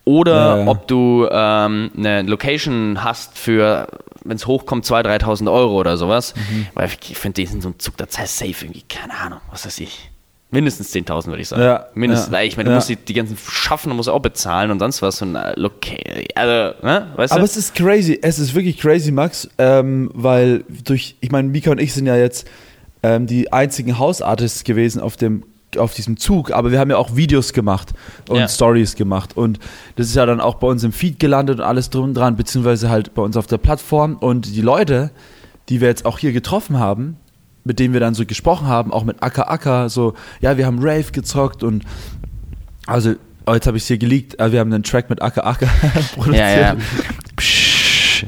Oder 0.04 0.60
ja, 0.60 0.68
ob 0.68 0.88
du 0.88 1.28
ähm, 1.30 1.92
eine 1.98 2.22
Location 2.22 3.04
hast 3.04 3.38
für, 3.38 3.88
wenn 4.24 4.38
es 4.38 4.48
hochkommt, 4.48 4.86
2.000, 4.86 5.22
3.000 5.22 5.52
Euro 5.52 5.78
oder 5.78 5.98
sowas. 5.98 6.34
Mhm. 6.36 6.68
Weil 6.74 6.90
ich 7.10 7.18
finde, 7.18 7.42
diesen 7.42 7.60
so 7.62 7.70
ein 7.70 7.80
Zug, 7.80 7.98
das 7.98 8.18
heißt 8.18 8.38
safe 8.38 8.66
irgendwie, 8.66 8.84
keine 8.84 9.14
Ahnung, 9.14 9.40
was 9.52 9.66
weiß 9.66 9.80
ich. 9.82 10.10
Mindestens 10.50 10.94
10.000 10.94 11.28
würde 11.28 11.42
ich 11.42 11.50
sagen. 11.50 11.62
Ja, 11.62 11.88
Mindestens, 11.94 12.32
weil 12.32 12.48
ich 12.48 12.56
meine, 12.56 12.70
du 12.70 12.76
musst 12.76 12.88
die, 12.88 12.96
die 12.96 13.14
ganzen 13.14 13.38
Schaffen, 13.38 13.90
du 13.90 13.96
musst 13.96 14.08
auch 14.08 14.22
bezahlen 14.22 14.72
und 14.72 14.80
sonst 14.80 15.02
was. 15.02 15.22
Und, 15.22 15.36
äh, 15.36 15.56
okay, 15.62 16.26
also, 16.36 16.78
ne, 16.86 17.12
weißt 17.18 17.34
Aber 17.34 17.42
du? 17.42 17.46
es 17.46 17.58
ist 17.58 17.76
crazy, 17.76 18.18
es 18.22 18.40
ist 18.40 18.56
wirklich 18.56 18.78
crazy, 18.80 19.12
Max, 19.12 19.50
ähm, 19.58 20.10
weil 20.14 20.64
durch, 20.86 21.18
ich 21.20 21.32
meine, 21.32 21.50
Mika 21.50 21.72
und 21.72 21.82
ich 21.82 21.94
sind 21.94 22.06
ja 22.06 22.16
jetzt 22.16 22.48
ähm, 23.04 23.28
die 23.28 23.52
einzigen 23.52 24.00
Hausartists 24.00 24.64
gewesen 24.64 25.02
auf 25.02 25.18
dem 25.18 25.44
auf 25.78 25.94
diesem 25.94 26.18
Zug, 26.18 26.52
aber 26.52 26.72
wir 26.72 26.80
haben 26.80 26.90
ja 26.90 26.98
auch 26.98 27.16
Videos 27.16 27.52
gemacht 27.52 27.94
und 28.30 28.38
ja. 28.38 28.48
Stories 28.48 28.96
gemacht 28.96 29.36
und 29.36 29.60
das 29.98 30.08
ist 30.08 30.16
ja 30.16 30.26
dann 30.26 30.40
auch 30.40 30.56
bei 30.56 30.68
uns 30.68 30.84
im 30.84 30.94
Feed 30.94 31.20
gelandet 31.20 31.60
und 31.60 31.66
alles 31.66 31.90
drum 31.90 32.06
und 32.06 32.14
dran, 32.14 32.38
beziehungsweise 32.38 32.90
halt 32.90 33.14
bei 33.14 33.22
uns 33.22 33.36
auf 33.36 33.48
der 33.48 33.58
Plattform 33.58 34.16
und 34.16 34.56
die 34.56 34.62
Leute, 34.62 35.12
die 35.68 35.82
wir 35.82 35.90
jetzt 35.90 36.06
auch 36.06 36.20
hier 36.20 36.32
getroffen 36.32 36.80
haben, 36.80 37.18
mit 37.66 37.80
denen 37.80 37.94
wir 37.94 38.00
dann 38.00 38.14
so 38.14 38.26
gesprochen 38.26 38.68
haben, 38.68 38.94
auch 38.94 39.04
mit 39.04 39.22
Acker 39.22 39.52
Acker, 39.52 39.90
so, 39.90 40.14
ja, 40.40 40.58
wir 40.58 40.66
haben 40.66 40.80
Rave 40.80 41.12
gezockt 41.12 41.64
und 41.64 41.84
also, 42.86 43.16
oh, 43.46 43.54
jetzt 43.54 43.68
habe 43.68 43.76
ich 43.76 43.84
es 43.84 43.88
hier 43.88 43.98
geleakt, 43.98 44.40
äh, 44.40 44.54
wir 44.54 44.62
haben 44.62 44.72
einen 44.72 44.84
Track 44.84 45.10
mit 45.10 45.22
Acker 45.22 45.46
Acker 45.46 45.68
produziert. 46.16 46.38
Ja, 46.38 46.74
ja. 46.74 46.76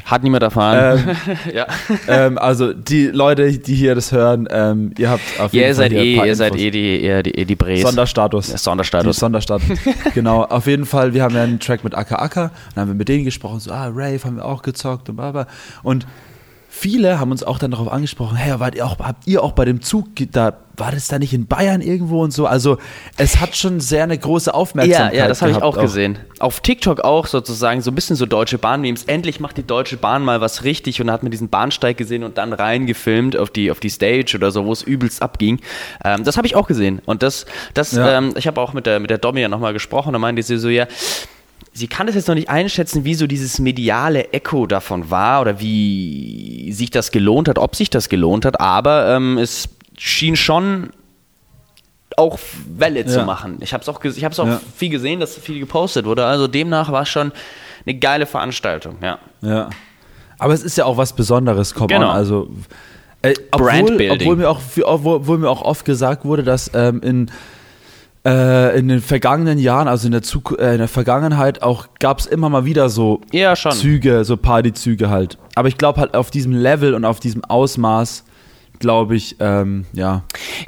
Hat 0.06 0.24
niemand 0.24 0.44
erfahren. 0.44 1.18
Ähm, 1.28 1.38
ja. 1.54 1.68
ähm, 2.08 2.38
also 2.38 2.74
die 2.74 3.08
Leute, 3.08 3.52
die 3.52 3.76
hier 3.76 3.96
das 3.96 4.12
hören, 4.12 4.48
ähm, 4.52 4.94
ihr 4.98 5.10
habt 5.10 5.22
auf 5.40 5.54
jeden 5.54 5.68
ja, 5.68 5.74
Fall 5.74 5.90
seid 5.90 5.94
eh, 5.94 6.16
Ihr 6.16 6.36
seid 6.36 6.56
eh 6.56 6.72
die, 6.72 7.04
ihr, 7.04 7.24
die, 7.24 7.46
die 7.46 7.56
Bres. 7.56 7.82
Sonderstatus. 7.82 8.52
Ja, 8.52 8.58
Sonderstatus. 8.58 9.16
Die 9.16 9.20
Sonderstatus. 9.20 9.68
genau, 10.14 10.44
auf 10.44 10.68
jeden 10.68 10.86
Fall, 10.86 11.14
wir 11.14 11.24
haben 11.24 11.36
ja 11.36 11.44
einen 11.44 11.60
Track 11.60 11.84
mit 11.84 11.96
Aka 11.96 12.16
Aka, 12.16 12.52
dann 12.76 12.82
haben 12.82 12.90
wir 12.90 12.96
mit 12.96 13.10
denen 13.10 13.26
gesprochen, 13.26 13.60
so, 13.60 13.72
ah, 13.72 13.88
Rave 13.88 14.24
haben 14.24 14.38
wir 14.38 14.46
auch 14.46 14.62
gezockt 14.62 15.10
und 15.10 15.16
bla 15.16 15.32
bla. 15.32 15.48
Und 15.84 16.06
viele 16.70 17.20
haben 17.20 17.32
uns 17.32 17.44
auch 17.44 17.58
dann 17.58 17.72
darauf 17.72 17.92
angesprochen, 17.92 18.38
hey, 18.38 18.60
wart 18.60 18.76
ihr 18.76 18.86
auch, 18.86 19.00
habt 19.00 19.28
ihr 19.28 19.44
auch 19.44 19.52
bei 19.54 19.66
dem 19.66 19.82
Zug, 19.82 20.08
da 20.32 20.54
war 20.78 20.92
das 20.92 21.08
da 21.08 21.20
nicht 21.20 21.34
in 21.34 21.48
Bayern 21.48 21.82
irgendwo 21.82 22.24
und 22.24 22.32
so? 22.32 22.46
Also 22.46 22.78
es 23.18 23.42
hat 23.42 23.56
schon 23.56 23.80
sehr 23.80 24.04
eine 24.04 24.18
große 24.18 24.54
Aufmerksamkeit. 24.54 25.14
Ja, 25.14 25.20
ja, 25.24 25.28
das 25.28 25.42
habe 25.42 25.52
ich 25.52 25.58
auch, 25.58 25.76
auch, 25.76 25.82
gesehen. 25.82 26.18
Auf 26.40 26.62
TikTok 26.62 27.02
auch 27.02 27.28
sozusagen 27.28 27.82
so 27.82 27.92
ein 27.92 27.96
bisschen 27.96 28.16
so 28.16 28.26
deutsche 28.26 28.58
Bahn-Memes. 28.58 29.04
Endlich 29.06 29.40
macht 29.40 29.58
die 29.58 29.68
Deutsche 29.68 29.98
Bahn 29.98 30.24
mal 30.24 30.42
was 30.42 30.64
richtig 30.64 31.02
und 31.02 31.12
hat 31.12 31.24
mir 31.24 31.32
diesen 31.32 31.50
Bahnsteig 31.50 31.98
gesehen 31.98 32.24
und 32.24 32.38
dann 32.38 32.54
reingefilmt 32.54 33.36
auf 33.36 33.50
die, 33.50 33.72
auf 33.72 33.80
die 33.80 33.90
Stage 33.90 34.34
oder 34.36 34.52
so, 34.52 34.66
wo 34.66 34.72
es 34.72 34.84
übelst 34.84 35.22
abging. 35.22 35.60
Ähm, 36.06 36.24
das 36.24 36.38
habe 36.38 36.48
ich 36.48 36.56
auch 36.56 36.68
gesehen. 36.68 37.02
Und 37.06 37.24
das, 37.24 37.46
das, 37.74 37.92
ja. 37.92 38.18
ähm, 38.18 38.34
ich 38.38 38.48
habe 38.48 38.62
auch 38.62 38.74
mit 38.74 38.86
der, 38.86 39.00
mit 39.00 39.10
der 39.10 39.18
Domi 39.18 39.42
ja 39.42 39.50
nochmal 39.50 39.74
gesprochen 39.74 40.16
und 40.16 40.22
meinte 40.22 40.44
sie 40.44 40.58
so, 40.58 40.70
ja, 40.70 40.88
sie 41.74 41.88
kann 41.88 42.08
das 42.08 42.16
jetzt 42.16 42.28
noch 42.28 42.36
nicht 42.36 42.50
einschätzen, 42.50 43.06
wie 43.06 43.16
so 43.16 43.28
dieses 43.28 43.60
mediale 43.60 44.32
Echo 44.32 44.66
davon 44.66 45.10
war 45.10 45.42
oder 45.42 45.60
wie 45.60 46.72
sich 46.72 46.92
das 46.92 47.12
gelohnt 47.12 47.48
hat, 47.48 47.58
ob 47.58 47.76
sich 47.76 47.90
das 47.90 48.10
gelohnt 48.10 48.46
hat, 48.46 48.60
aber 48.60 49.16
ähm, 49.16 49.38
es 49.38 49.70
schien 49.98 50.36
schon 50.36 50.92
auch 52.18 52.40
Welle 52.68 53.02
ja. 53.02 53.08
zu 53.08 53.24
machen. 53.24 53.58
Ich 53.62 53.74
habe 53.74 53.82
es 53.82 53.90
auch, 53.90 54.04
ich 54.04 54.26
hab's 54.26 54.40
auch 54.40 54.48
ja. 54.48 54.62
viel 54.76 54.90
gesehen, 54.90 55.20
dass 55.20 55.38
viel 55.38 55.60
gepostet 55.60 56.06
wurde. 56.06 56.26
Also 56.26 56.48
demnach 56.48 56.92
war 56.92 57.04
es 57.04 57.10
schon 57.10 57.32
eine 57.86 57.98
geile 57.98 58.26
Veranstaltung, 58.26 58.98
ja. 59.02 59.20
Ja. 59.42 59.70
Aber 60.38 60.54
es 60.54 60.64
ist 60.64 60.78
ja 60.78 60.86
auch 60.86 60.98
was 60.98 61.14
Besonderes, 61.14 61.74
komm 61.74 61.88
genau. 61.88 62.10
On. 62.10 62.16
Also 62.16 62.50
äh, 63.22 63.34
obwohl, 63.52 64.12
obwohl, 64.12 64.36
mir 64.38 64.50
auch, 64.50 64.62
obwohl 64.84 65.38
mir 65.38 65.50
auch 65.50 65.62
oft 65.62 65.86
gesagt 65.86 66.24
wurde, 66.24 66.44
dass 66.44 66.72
ähm, 66.74 67.02
in 67.02 67.32
äh, 68.26 68.78
in 68.78 68.88
den 68.88 69.02
vergangenen 69.02 69.60
Jahren, 69.60 69.88
also 69.88 70.08
in 70.08 70.12
der, 70.12 70.22
Zug 70.22 70.58
äh, 70.60 70.74
in 70.74 70.80
der 70.80 70.88
Vergangenheit, 70.88 71.62
auch 71.62 71.88
gab 72.00 72.20
es 72.20 72.26
immer 72.26 72.50
mal 72.50 72.66
wieder 72.66 72.90
so 72.90 73.22
ja, 73.32 73.56
Züge, 73.56 74.24
so 74.26 74.38
Partyzüge 74.38 75.10
halt. 75.10 75.38
Aber 75.56 75.68
ich 75.68 75.78
glaube 75.78 76.00
halt 76.00 76.16
auf 76.16 76.32
diesem 76.32 76.54
Level 76.54 76.94
und 76.94 77.06
auf 77.06 77.20
diesem 77.20 77.44
Ausmaß 77.44 78.26
glaube 78.80 79.16
ich, 79.16 79.36
ähm, 79.40 79.86
ja. 79.94 80.24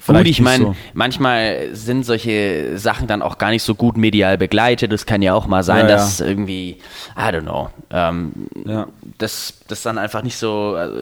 Gut, 0.05 0.27
ich 0.27 0.41
meine, 0.41 0.63
so. 0.65 0.75
manchmal 0.93 1.69
sind 1.73 2.05
solche 2.05 2.77
Sachen 2.77 3.07
dann 3.07 3.21
auch 3.21 3.37
gar 3.37 3.49
nicht 3.49 3.63
so 3.63 3.73
gut 3.73 3.97
medial 3.97 4.37
begleitet. 4.37 4.91
Es 4.93 5.05
kann 5.05 5.21
ja 5.21 5.33
auch 5.33 5.47
mal 5.47 5.63
sein, 5.63 5.87
ja, 5.87 5.95
dass 5.95 6.19
ja. 6.19 6.27
irgendwie, 6.27 6.77
I 7.17 7.21
don't 7.21 7.41
know, 7.41 7.69
ähm, 7.89 8.33
ja. 8.65 8.87
dass 9.17 9.53
das 9.67 9.81
dann 9.81 9.97
einfach 9.97 10.23
nicht 10.23 10.37
so, 10.37 10.75
also, 10.77 10.97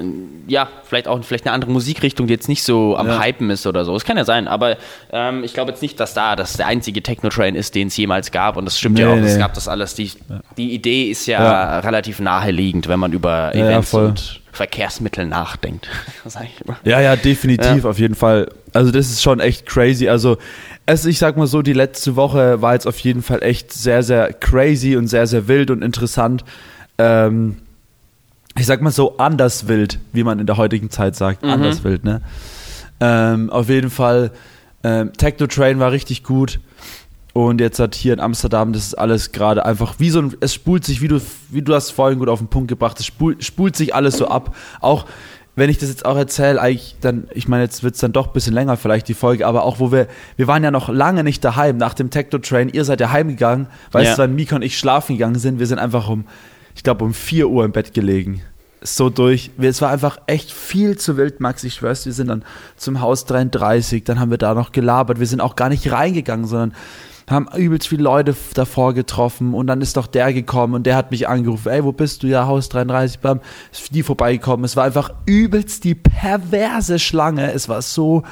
ja, 0.48 0.69
vielleicht 0.84 1.08
auch 1.08 1.24
vielleicht 1.24 1.45
eine 1.45 1.54
andere 1.54 1.72
Musikrichtung, 1.72 2.28
die 2.28 2.34
jetzt 2.34 2.48
nicht 2.48 2.63
so 2.63 2.95
am 2.95 3.08
ja. 3.08 3.22
Hypen 3.22 3.50
ist 3.50 3.65
oder 3.65 3.86
so. 3.86 3.95
Es 3.95 4.06
kann 4.06 4.17
ja 4.17 4.26
sein, 4.26 4.48
aber 4.48 4.78
ähm, 5.12 5.43
ich 5.43 5.54
glaube 5.54 5.72
jetzt 5.72 5.82
nicht, 5.82 6.00
dass 6.00 6.13
da 6.13 6.36
das 6.36 6.54
der 6.54 6.67
einzige 6.67 7.02
Techno-Train 7.02 7.56
ist, 7.56 7.76
den 7.76 7.88
es 7.88 7.98
jemals 7.98 8.32
gab. 8.32 8.56
Und 8.56 8.65
das 8.65 8.78
stimmt 8.78 8.95
nee, 8.95 9.02
ja 9.02 9.10
auch, 9.12 9.15
nee. 9.15 9.26
es 9.26 9.38
gab 9.38 9.54
das 9.56 9.67
alles. 9.67 9.95
Die, 9.95 10.12
die 10.58 10.74
Idee 10.74 11.10
ist 11.10 11.26
ja, 11.26 11.80
relativ 11.80 12.19
naheliegend, 12.19 12.88
wenn 12.88 13.00
man 13.00 13.13
über 13.13 13.54
Events 13.56 13.93
und 13.93 14.41
Verkehrsmittel 14.51 15.25
nachdenkt. 15.25 15.88
ja, 16.83 16.99
ja, 17.01 17.15
definitiv, 17.15 17.83
ja. 17.83 17.89
auf 17.89 17.99
jeden 17.99 18.15
Fall. 18.15 18.51
Also 18.73 18.91
das 18.91 19.09
ist 19.09 19.21
schon 19.21 19.39
echt 19.39 19.65
crazy. 19.65 20.09
Also 20.09 20.38
es, 20.85 21.05
ich 21.05 21.19
sag 21.19 21.38
mal 21.38 21.47
so, 21.47 21.62
die 21.62 21.73
letzte 21.73 22.15
Woche 22.15 22.62
war 22.62 22.73
jetzt 22.73 22.88
auf 22.88 22.99
jeden 22.99 23.21
Fall 23.21 23.43
echt 23.43 23.71
sehr, 23.71 24.03
sehr 24.03 24.33
crazy 24.33 24.95
und 24.95 25.07
sehr, 25.07 25.27
sehr 25.27 25.47
wild 25.47 25.69
und 25.71 25.83
interessant. 25.83 26.43
Ähm, 26.97 27.57
ich 28.57 28.65
sag 28.65 28.81
mal 28.81 28.91
so, 28.91 29.17
anders 29.17 29.67
wild, 29.67 29.99
wie 30.13 30.23
man 30.23 30.39
in 30.39 30.47
der 30.47 30.57
heutigen 30.57 30.89
Zeit 30.89 31.15
sagt. 31.15 31.43
Mhm. 31.43 31.49
Anders 31.49 31.83
wild, 31.83 32.03
ne? 32.03 32.21
Ähm, 32.99 33.49
auf 33.49 33.69
jeden 33.69 33.89
Fall, 33.89 34.31
ähm, 34.83 35.13
Techno 35.13 35.47
Train 35.47 35.79
war 35.79 35.91
richtig 35.91 36.23
gut. 36.23 36.59
Und 37.33 37.61
jetzt 37.61 37.79
hat 37.79 37.95
hier 37.95 38.13
in 38.13 38.19
Amsterdam, 38.19 38.73
das 38.73 38.87
ist 38.87 38.93
alles 38.95 39.31
gerade 39.31 39.65
einfach 39.65 39.95
wie 39.99 40.09
so 40.09 40.19
ein, 40.21 40.35
es 40.39 40.53
spult 40.53 40.83
sich, 40.83 41.01
wie 41.01 41.07
du, 41.07 41.21
wie 41.49 41.61
du 41.61 41.73
hast 41.75 41.91
vorhin 41.91 42.19
gut 42.19 42.27
auf 42.27 42.39
den 42.39 42.47
Punkt 42.47 42.67
gebracht, 42.69 42.99
es 42.99 43.05
spult, 43.05 43.43
spult 43.43 43.75
sich 43.75 43.93
alles 43.93 44.17
so 44.17 44.27
ab. 44.27 44.55
Auch 44.81 45.05
wenn 45.55 45.69
ich 45.69 45.77
das 45.77 45.89
jetzt 45.89 46.05
auch 46.05 46.17
erzähle, 46.17 46.59
eigentlich 46.59 46.95
dann, 47.01 47.27
ich 47.33 47.47
meine, 47.47 47.63
jetzt 47.63 47.83
wird 47.83 47.93
es 47.95 48.01
dann 48.01 48.13
doch 48.13 48.27
ein 48.27 48.33
bisschen 48.33 48.53
länger 48.53 48.77
vielleicht 48.77 49.07
die 49.07 49.13
Folge, 49.13 49.45
aber 49.45 49.63
auch 49.63 49.79
wo 49.79 49.91
wir, 49.91 50.07
wir 50.37 50.47
waren 50.47 50.63
ja 50.63 50.71
noch 50.71 50.89
lange 50.89 51.23
nicht 51.23 51.43
daheim 51.43 51.77
nach 51.77 51.93
dem 51.93 52.09
Techno 52.09 52.39
Train, 52.39 52.69
ihr 52.69 52.83
seid 52.85 52.99
ja 53.01 53.11
heimgegangen, 53.11 53.67
weißt 53.91 54.07
Ja. 54.07 54.15
du, 54.15 54.21
wann 54.23 54.35
Mika 54.35 54.55
und 54.55 54.61
ich 54.63 54.77
schlafen 54.77 55.15
gegangen 55.17 55.37
sind, 55.39 55.59
wir 55.59 55.67
sind 55.67 55.79
einfach 55.79 56.09
um, 56.09 56.25
ich 56.75 56.83
glaube 56.83 57.03
um 57.05 57.13
4 57.13 57.47
Uhr 57.49 57.63
im 57.65 57.71
Bett 57.73 57.93
gelegen. 57.93 58.41
So 58.81 59.09
durch. 59.09 59.51
Es 59.57 59.81
war 59.81 59.89
einfach 59.89 60.19
echt 60.27 60.53
viel 60.53 60.97
zu 60.97 61.17
wild, 61.17 61.41
Max. 61.41 61.65
Ich 61.65 61.73
schwör's, 61.73 62.05
wir 62.05 62.13
sind 62.13 62.27
dann 62.29 62.45
zum 62.77 63.01
Haus 63.01 63.25
33, 63.25 64.05
dann 64.05 64.21
haben 64.21 64.31
wir 64.31 64.37
da 64.37 64.53
noch 64.53 64.71
gelabert. 64.71 65.19
Wir 65.19 65.27
sind 65.27 65.41
auch 65.41 65.57
gar 65.57 65.67
nicht 65.67 65.91
reingegangen, 65.91 66.47
sondern 66.47 66.73
haben 67.29 67.47
übelst 67.55 67.87
viele 67.87 68.03
Leute 68.03 68.35
davor 68.53 68.93
getroffen 68.93 69.53
und 69.53 69.67
dann 69.67 69.81
ist 69.81 69.97
doch 69.97 70.07
der 70.07 70.33
gekommen 70.33 70.73
und 70.73 70.83
der 70.85 70.95
hat 70.95 71.11
mich 71.11 71.27
angerufen, 71.27 71.69
ey, 71.69 71.83
wo 71.83 71.91
bist 71.91 72.23
du? 72.23 72.27
Ja, 72.27 72.47
Haus 72.47 72.69
33, 72.69 73.19
bam, 73.19 73.41
ist 73.71 73.93
die 73.93 74.03
vorbeigekommen. 74.03 74.63
Es 74.65 74.75
war 74.75 74.85
einfach 74.85 75.11
übelst 75.25 75.83
die 75.83 75.95
perverse 75.95 76.99
Schlange. 76.99 77.51
Es 77.53 77.69
war 77.69 77.81
so 77.81 78.23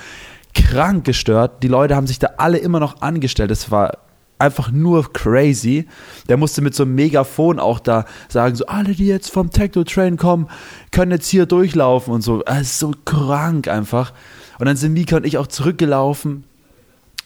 krank 0.53 1.05
gestört. 1.05 1.63
Die 1.63 1.67
Leute 1.67 1.95
haben 1.95 2.07
sich 2.07 2.19
da 2.19 2.31
alle 2.37 2.57
immer 2.57 2.79
noch 2.79 3.01
angestellt. 3.01 3.51
Es 3.51 3.69
war 3.69 3.99
einfach 4.39 4.71
nur 4.71 5.11
crazy. 5.13 5.87
Der 6.29 6.37
musste 6.37 6.61
mit 6.61 6.75
so 6.75 6.83
einem 6.83 6.95
Megafon 6.95 7.59
auch 7.59 7.79
da 7.79 8.05
sagen, 8.29 8.55
so 8.55 8.65
alle, 8.65 8.93
die 8.93 9.07
jetzt 9.07 9.31
vom 9.31 9.51
Techno-Train 9.51 10.17
kommen, 10.17 10.47
können 10.91 11.11
jetzt 11.11 11.27
hier 11.27 11.45
durchlaufen 11.45 12.13
und 12.13 12.21
so. 12.21 12.43
Es 12.45 12.61
ist 12.61 12.79
so 12.79 12.93
krank 13.05 13.67
einfach. 13.67 14.13
Und 14.59 14.65
dann 14.65 14.77
sind 14.77 14.93
Mika 14.93 15.17
und 15.17 15.25
ich 15.25 15.37
auch 15.37 15.47
zurückgelaufen. 15.47 16.43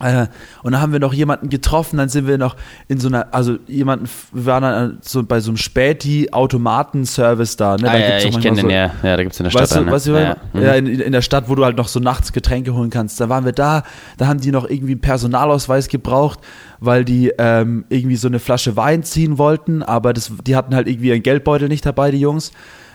Äh, 0.02 0.28
und 0.64 0.74
dann 0.74 0.82
haben 0.82 0.94
wir 0.94 1.00
noch 1.00 1.14
jemanden 1.14 1.50
getroffen, 1.50 1.98
dann 1.98 2.10
sind 2.10 2.28
wir 2.28 2.38
noch 2.38 2.56
in 2.88 3.00
so 3.00 3.08
einer, 3.08 3.34
also 3.34 3.58
jemanden, 3.68 4.10
wir 4.32 4.46
waren 4.46 4.64
dann 4.64 4.98
so 5.02 5.24
bei 5.24 5.40
so 5.40 5.52
einem 5.52 5.58
Späti-Automaten-Service 5.58 7.58
da. 7.58 7.78
Ne? 7.78 7.84
Da 7.84 7.92
ah, 7.92 7.98
ja, 7.98 8.18
ich 8.18 8.40
kenne 8.40 8.56
so, 8.56 8.68
den, 8.68 8.70
ja. 8.70 8.92
Ja, 9.04 9.18
da 9.18 9.24
gibt 9.24 9.34
es 9.34 9.40
in 9.40 9.46
der 9.46 9.52
Stadt 9.52 9.64
Weißt 9.64 9.76
du, 9.76 9.82
ne? 9.82 9.92
weißt 9.92 10.08
du, 10.08 10.12
ja, 10.12 10.20
ja, 10.20 10.36
mhm. 10.54 10.62
ja, 10.62 10.74
in, 10.74 10.88
in 10.88 11.12
der 11.12 11.22
Stadt, 11.22 11.50
wo 11.50 11.56
du 11.56 11.64
halt 11.64 11.78
noch 11.78 11.88
so 11.88 12.00
nachts 12.00 12.34
Getränke 12.34 12.74
holen 12.74 12.90
kannst. 12.90 13.20
Da 13.20 13.30
waren 13.30 13.46
wir 13.46 13.52
da, 13.52 13.84
da 14.18 14.28
haben 14.28 14.40
die 14.40 14.52
noch 14.52 14.70
irgendwie 14.70 14.94
einen 14.94 15.02
Personalausweis 15.02 15.88
gebraucht, 15.88 16.40
weil 16.80 17.06
die 17.06 17.32
ähm, 17.38 17.86
irgendwie 17.90 18.16
so 18.16 18.28
eine 18.28 18.40
Flasche 18.40 18.76
Wein 18.76 19.04
ziehen 19.04 19.38
wollten, 19.38 19.84
aber 19.84 20.14
das, 20.14 20.32
die 20.46 20.56
hatten 20.56 20.76
halt 20.76 20.88
irgendwie 20.88 21.10
ihren 21.10 21.24
Geldbeutel 21.24 21.68
nicht 21.68 21.86
dabei, 21.86 22.12
die 22.12 22.20
Jungs. 22.20 22.52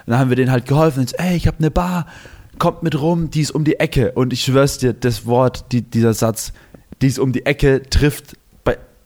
Und 0.06 0.12
dann 0.12 0.20
haben 0.20 0.28
wir 0.28 0.36
denen 0.36 0.52
halt 0.52 0.66
geholfen. 0.66 1.00
Und 1.00 1.10
so, 1.10 1.16
ey, 1.18 1.36
ich 1.36 1.46
habe 1.46 1.58
eine 1.58 1.70
Bar, 1.70 2.06
kommt 2.58 2.82
mit 2.82 3.00
rum, 3.00 3.30
die 3.30 3.40
ist 3.40 3.50
um 3.50 3.64
die 3.64 3.80
Ecke. 3.80 4.12
Und 4.12 4.32
ich 4.32 4.42
schwör's 4.42 4.78
dir, 4.78 4.92
das 4.92 5.26
Wort, 5.26 5.72
die, 5.72 5.82
dieser 5.82 6.14
Satz, 6.14 6.52
die 7.02 7.08
ist 7.08 7.18
um 7.18 7.32
die 7.32 7.46
Ecke, 7.46 7.82
trifft 7.88 8.36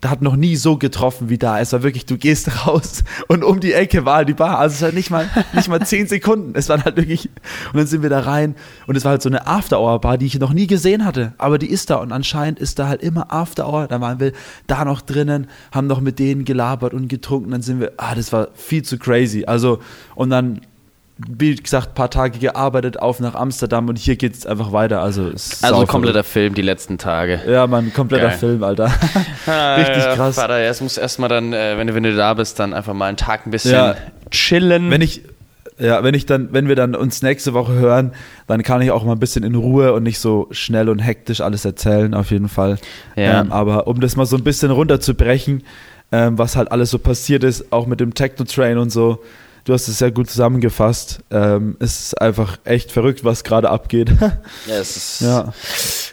hat 0.09 0.23
noch 0.23 0.37
nie 0.37 0.57
so 0.57 0.79
getroffen 0.79 1.29
wie 1.29 1.39
da. 1.39 1.61
Es 1.61 1.73
war 1.73 1.83
wirklich, 1.83 2.07
du 2.07 2.17
gehst 2.17 2.67
raus 2.67 3.05
und 3.29 3.45
um 3.45 3.61
die 3.61 3.73
Ecke 3.73 4.05
war 4.05 4.25
die 4.25 4.35
Bar. 4.35 4.59
Also 4.59 4.75
es 4.75 4.83
war 4.83 4.93
nicht 4.93 5.11
mal, 5.11 5.29
nicht 5.53 5.69
mal 5.69 5.85
zehn 5.85 6.07
Sekunden. 6.07 6.53
Es 6.55 6.69
waren 6.69 6.85
halt 6.85 6.97
wirklich, 6.97 7.29
und 7.73 7.77
dann 7.77 7.87
sind 7.87 8.03
wir 8.03 8.11
da 8.11 8.21
rein 8.21 8.55
und 8.87 8.97
es 8.97 9.05
war 9.05 9.13
halt 9.13 9.23
so 9.23 9.29
eine 9.29 9.47
After-Hour-Bar, 9.47 10.19
die 10.19 10.27
ich 10.27 10.39
noch 10.39 10.53
nie 10.53 10.67
gesehen 10.67 11.05
hatte. 11.05 11.35
Aber 11.39 11.59
die 11.59 11.69
ist 11.69 11.91
da 11.91 11.97
und 11.97 12.13
anscheinend 12.13 12.59
ist 12.59 12.79
da 12.79 12.89
halt 12.89 13.03
immer 13.03 13.33
After-Hour. 13.33 13.89
Da 13.89 14.01
waren 14.01 14.21
wir 14.21 14.33
da 14.67 14.85
noch 14.85 15.03
drinnen, 15.03 15.49
haben 15.73 15.87
noch 15.87 16.01
mit 16.01 16.19
denen 16.19 16.45
gelabert 16.45 16.95
und 16.95 17.09
getrunken. 17.09 17.51
Dann 17.51 17.63
sind 17.63 17.81
wir, 17.81 17.93
ah, 17.99 18.15
das 18.15 18.33
war 18.33 18.49
viel 18.55 18.83
zu 18.83 18.99
crazy. 18.99 19.45
Also, 19.45 19.81
und 20.15 20.31
dann, 20.31 20.63
wie 21.29 21.55
gesagt, 21.55 21.95
paar 21.95 22.11
Tage 22.11 22.39
gearbeitet, 22.39 22.99
auf 22.99 23.21
nach 23.21 23.35
Amsterdam 23.35 23.89
und 23.89 23.99
hier 23.99 24.17
geht 24.17 24.35
es 24.35 24.47
einfach 24.47 24.73
weiter. 24.73 25.01
Also, 25.03 25.31
Also 25.63 25.87
kompletter 25.87 26.25
Film 26.25 26.55
die 26.55 26.63
letzten 26.63 26.99
Tage. 26.99 27.41
Ja, 27.49 27.67
man, 27.67 27.93
kompletter 27.93 28.29
Geil. 28.29 28.39
Film, 28.39 28.63
Alter. 28.63 28.91
Ah, 29.47 29.75
Richtig 29.77 30.05
ja, 30.05 30.15
krass. 30.15 30.37
Vater, 30.37 30.59
es 30.61 30.81
muss 30.81 30.97
erstmal 30.99 31.29
dann, 31.29 31.53
äh, 31.53 31.77
wenn, 31.77 31.87
du, 31.89 31.95
wenn 31.95 32.03
du 32.03 32.15
da 32.15 32.35
bist, 32.35 32.59
dann 32.59 32.73
einfach 32.73 32.95
mal 32.95 33.07
einen 33.07 33.17
Tag 33.17 33.47
ein 33.47 33.51
bisschen 33.51 33.73
Ja. 33.75 33.97
chillen. 34.31 34.91
Wenn 34.91 35.03
ich, 35.03 35.23
ja, 35.79 36.03
wenn 36.05 36.15
ich 36.15 36.27
dann, 36.27 36.49
wenn 36.53 36.69
wir 36.69 36.77
dann 36.77 36.95
uns 36.95 37.23
nächste 37.23 37.55
Woche 37.55 37.73
hören, 37.73 38.13
dann 38.47 38.63
kann 38.63 38.81
ich 38.83 38.91
auch 38.91 39.05
mal 39.05 39.13
ein 39.13 39.19
bisschen 39.21 39.45
in 39.45 39.55
Ruhe 39.55 39.93
und 39.93 40.03
nicht 40.03 40.19
so 40.19 40.49
schnell 40.51 40.89
und 40.89 40.99
hektisch 41.01 41.41
alles 41.41 41.65
erzählen, 41.65 42.15
auf 42.15 42.31
jeden 42.31 42.49
Fall. 42.49 42.79
Ja. 43.17 43.41
Ähm, 43.41 43.53
aber 43.53 43.87
um 43.87 44.01
das 44.01 44.17
mal 44.17 44.27
so 44.27 44.37
ein 44.37 44.45
bisschen 44.45 44.71
runterzubrechen, 44.71 45.63
ähm, 46.13 46.39
was 46.39 46.57
halt 46.57 46.73
alles 46.73 46.91
so 46.91 46.99
passiert 46.99 47.45
ist, 47.45 47.73
auch 47.73 47.87
mit 47.87 48.01
dem 48.01 48.15
Techno-Train 48.15 48.79
und 48.79 48.91
so, 48.91 49.23
du 49.65 49.73
hast 49.73 49.89
es 49.89 49.99
sehr 49.99 50.11
gut 50.11 50.31
zusammengefasst. 50.31 51.21
Ähm, 51.31 51.77
es 51.81 52.01
ist 52.01 52.21
einfach 52.21 52.59
echt 52.65 52.93
verrückt, 52.93 53.25
was 53.25 53.45
gerade 53.45 53.71
abgeht. 53.71 54.11
ja, 54.21 54.75
es 54.75 54.97
ist 54.97 55.21
ja. 55.23 55.53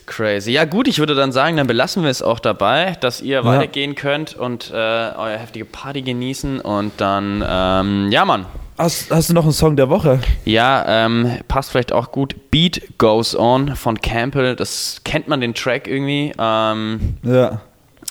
crazy. 0.05 0.51
Ja, 0.51 0.65
gut, 0.65 0.88
ich 0.88 0.99
würde 0.99 1.15
dann 1.15 1.31
sagen, 1.31 1.57
dann 1.57 1.67
belassen 1.67 2.03
wir 2.03 2.10
es 2.10 2.21
auch 2.21 2.39
dabei, 2.39 2.95
dass 3.01 3.21
ihr 3.21 3.43
weitergehen 3.45 3.95
könnt 3.95 4.36
und 4.36 4.71
äh, 4.71 4.75
eure 4.75 5.38
heftige 5.38 5.65
Party 5.65 6.01
genießen 6.01 6.60
und 6.62 6.93
dann, 6.97 7.43
ähm, 7.47 8.12
ja, 8.12 8.25
Mann. 8.25 8.45
Hast, 8.77 9.10
hast 9.10 9.29
du 9.29 9.33
noch 9.33 9.43
einen 9.43 9.53
Song 9.53 9.75
der 9.75 9.89
Woche? 9.89 10.19
Ja, 10.45 10.86
ähm, 10.88 11.39
passt 11.47 11.71
vielleicht 11.71 11.91
auch 11.91 12.12
gut. 12.12 12.51
Beat 12.51 12.79
Goes 12.99 13.36
On 13.36 13.75
von 13.75 13.99
Campbell. 13.99 14.55
Das 14.55 15.01
kennt 15.03 15.27
man 15.27 15.41
den 15.41 15.55
Track 15.55 15.88
irgendwie. 15.88 16.31
Ähm, 16.38 17.17
Ja. 17.23 17.62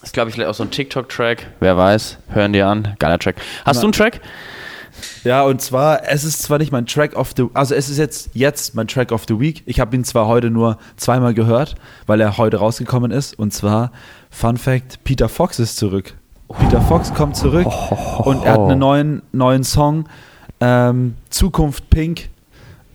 ist, 0.03 0.13
glaube 0.13 0.29
ich, 0.29 0.35
vielleicht 0.35 0.51
auch 0.51 0.55
so 0.57 0.65
ein 0.65 0.73
TikTok-Track. 0.73 1.47
Wer 1.61 1.77
weiß. 1.77 2.19
Hören 2.31 2.53
die 2.53 2.63
an. 2.63 2.97
Geiler 2.99 3.21
Track. 3.21 3.37
Hast 3.65 3.77
Na. 3.77 3.81
du 3.83 3.87
einen 3.87 3.93
Track? 3.93 4.21
Ja, 5.25 5.43
und 5.43 5.61
zwar, 5.61 6.09
es 6.09 6.25
ist 6.25 6.43
zwar 6.43 6.59
nicht 6.59 6.73
mein 6.73 6.87
Track 6.87 7.17
of 7.17 7.33
the, 7.37 7.47
also 7.55 7.75
es 7.75 7.89
ist 7.89 7.99
jetzt, 7.99 8.31
jetzt 8.35 8.75
mein 8.75 8.87
Track 8.87 9.13
of 9.13 9.25
the 9.29 9.39
Week. 9.41 9.63
Ich 9.67 9.81
habe 9.81 9.97
ihn 9.97 10.05
zwar 10.05 10.27
heute 10.27 10.51
nur 10.51 10.79
zweimal 10.97 11.35
gehört, 11.35 11.75
weil 12.07 12.21
er 12.21 12.39
heute 12.39 12.59
rausgekommen 12.59 13.11
ist. 13.11 13.39
Und 13.39 13.53
zwar, 13.53 13.93
Fun 14.31 14.57
Fact, 14.57 15.03
Peter 15.05 15.29
Fox 15.29 15.59
ist 15.59 15.77
zurück. 15.77 16.15
Peter 16.59 16.81
Fox 16.81 17.13
kommt 17.13 17.37
zurück 17.37 17.67
und 18.25 18.45
er 18.45 18.53
hat 18.53 18.61
einen 18.61 18.79
neuen, 18.79 19.23
neuen 19.33 19.65
Song, 19.65 20.09
ähm, 20.61 21.15
Zukunft 21.31 21.91
Pink. 21.91 22.29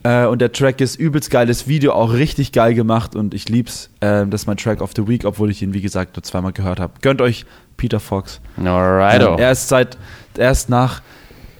Äh, 0.04 0.26
und 0.26 0.40
der 0.40 0.50
Track 0.52 0.80
ist 0.80 0.96
übelst 0.96 1.30
geiles 1.30 1.68
Video, 1.68 1.92
auch 1.92 2.12
richtig 2.12 2.50
geil 2.52 2.74
gemacht 2.74 3.14
und 3.14 3.34
ich 3.34 3.48
lieb's. 3.48 3.88
Ähm, 4.00 4.30
das 4.30 4.42
ist 4.42 4.46
mein 4.46 4.56
Track 4.56 4.80
of 4.80 4.90
the 4.96 5.06
Week, 5.06 5.24
obwohl 5.24 5.50
ich 5.50 5.62
ihn, 5.62 5.74
wie 5.74 5.80
gesagt, 5.80 6.16
nur 6.16 6.24
zweimal 6.24 6.52
gehört 6.52 6.80
habe. 6.80 6.94
Gönnt 7.02 7.20
euch 7.20 7.46
Peter 7.76 8.00
Fox. 8.00 8.40
Alrighto. 8.56 9.34
Ähm, 9.34 9.38
er 9.38 9.52
ist 9.52 9.68
seit, 9.68 9.96
erst 10.36 10.70
nach, 10.70 11.02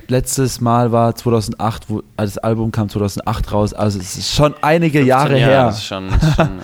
letztes 0.08 0.60
Mal 0.60 0.92
war 0.92 1.14
2008, 1.14 1.84
wo 1.88 2.02
also 2.16 2.34
das 2.34 2.38
Album 2.38 2.72
kam 2.72 2.88
2008 2.88 3.52
raus, 3.52 3.74
also 3.74 3.98
es 3.98 4.16
ist 4.18 4.34
schon 4.34 4.54
einige 4.62 4.98
15 4.98 5.06
Jahre 5.06 5.38
Jahre, 5.38 5.50
her. 5.50 5.64
Das 5.66 5.78
ist 5.78 5.84
schon, 5.86 6.08
schon 6.10 6.58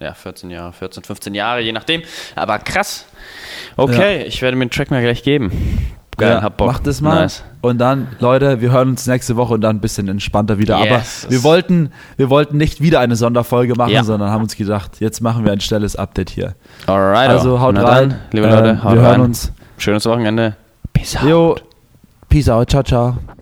äh, 0.00 0.04
ja, 0.04 0.14
14 0.14 0.50
Jahre, 0.50 0.72
14, 0.72 1.02
15 1.04 1.34
Jahre, 1.34 1.60
je 1.60 1.72
nachdem. 1.72 2.02
Aber 2.36 2.58
krass. 2.58 3.04
Okay, 3.76 4.24
ich 4.24 4.40
werde 4.42 4.56
mir 4.56 4.66
den 4.66 4.70
Track 4.70 4.90
mal 4.90 5.02
gleich 5.02 5.22
geben. 5.22 5.50
Geil, 6.16 6.32
Ja, 6.32 6.42
hab 6.42 6.56
Bock. 6.58 6.66
Macht 6.66 6.86
es 6.86 7.00
mal. 7.00 7.22
Nice. 7.22 7.44
Und 7.62 7.78
dann, 7.78 8.08
Leute, 8.18 8.60
wir 8.60 8.70
hören 8.72 8.90
uns 8.90 9.06
nächste 9.06 9.36
Woche 9.36 9.54
und 9.54 9.60
dann 9.62 9.76
ein 9.76 9.80
bisschen 9.80 10.06
entspannter 10.08 10.58
wieder. 10.58 10.78
Yes. 10.84 11.22
Aber 11.24 11.32
wir 11.32 11.42
wollten, 11.44 11.92
wir 12.18 12.28
wollten 12.30 12.56
nicht 12.58 12.80
wieder 12.82 13.00
eine 13.00 13.16
Sonderfolge 13.16 13.74
machen, 13.74 13.90
Ja. 13.92 14.04
sondern 14.04 14.30
haben 14.30 14.42
uns 14.42 14.56
gedacht, 14.56 15.00
jetzt 15.00 15.20
machen 15.22 15.44
wir 15.44 15.52
ein 15.52 15.60
schnelles 15.60 15.96
Update 15.96 16.28
hier. 16.30 16.54
Alright. 16.86 17.30
Also 17.30 17.60
haut 17.60 17.74
Na 17.74 17.84
rein. 17.84 18.10
Dann, 18.10 18.18
liebe 18.32 18.48
Leute, 18.48 18.82
haut 18.82 18.94
wir 18.94 19.00
hören 19.00 19.10
rein. 19.12 19.20
uns. 19.22 19.52
Schönes 19.78 20.04
Wochenende. 20.06 20.56
Peace 20.92 21.16
out. 21.16 21.24
Jo, 21.24 21.56
peace 22.30 22.48
out, 22.48 22.68
ciao, 22.68 22.82
ciao. 22.82 23.39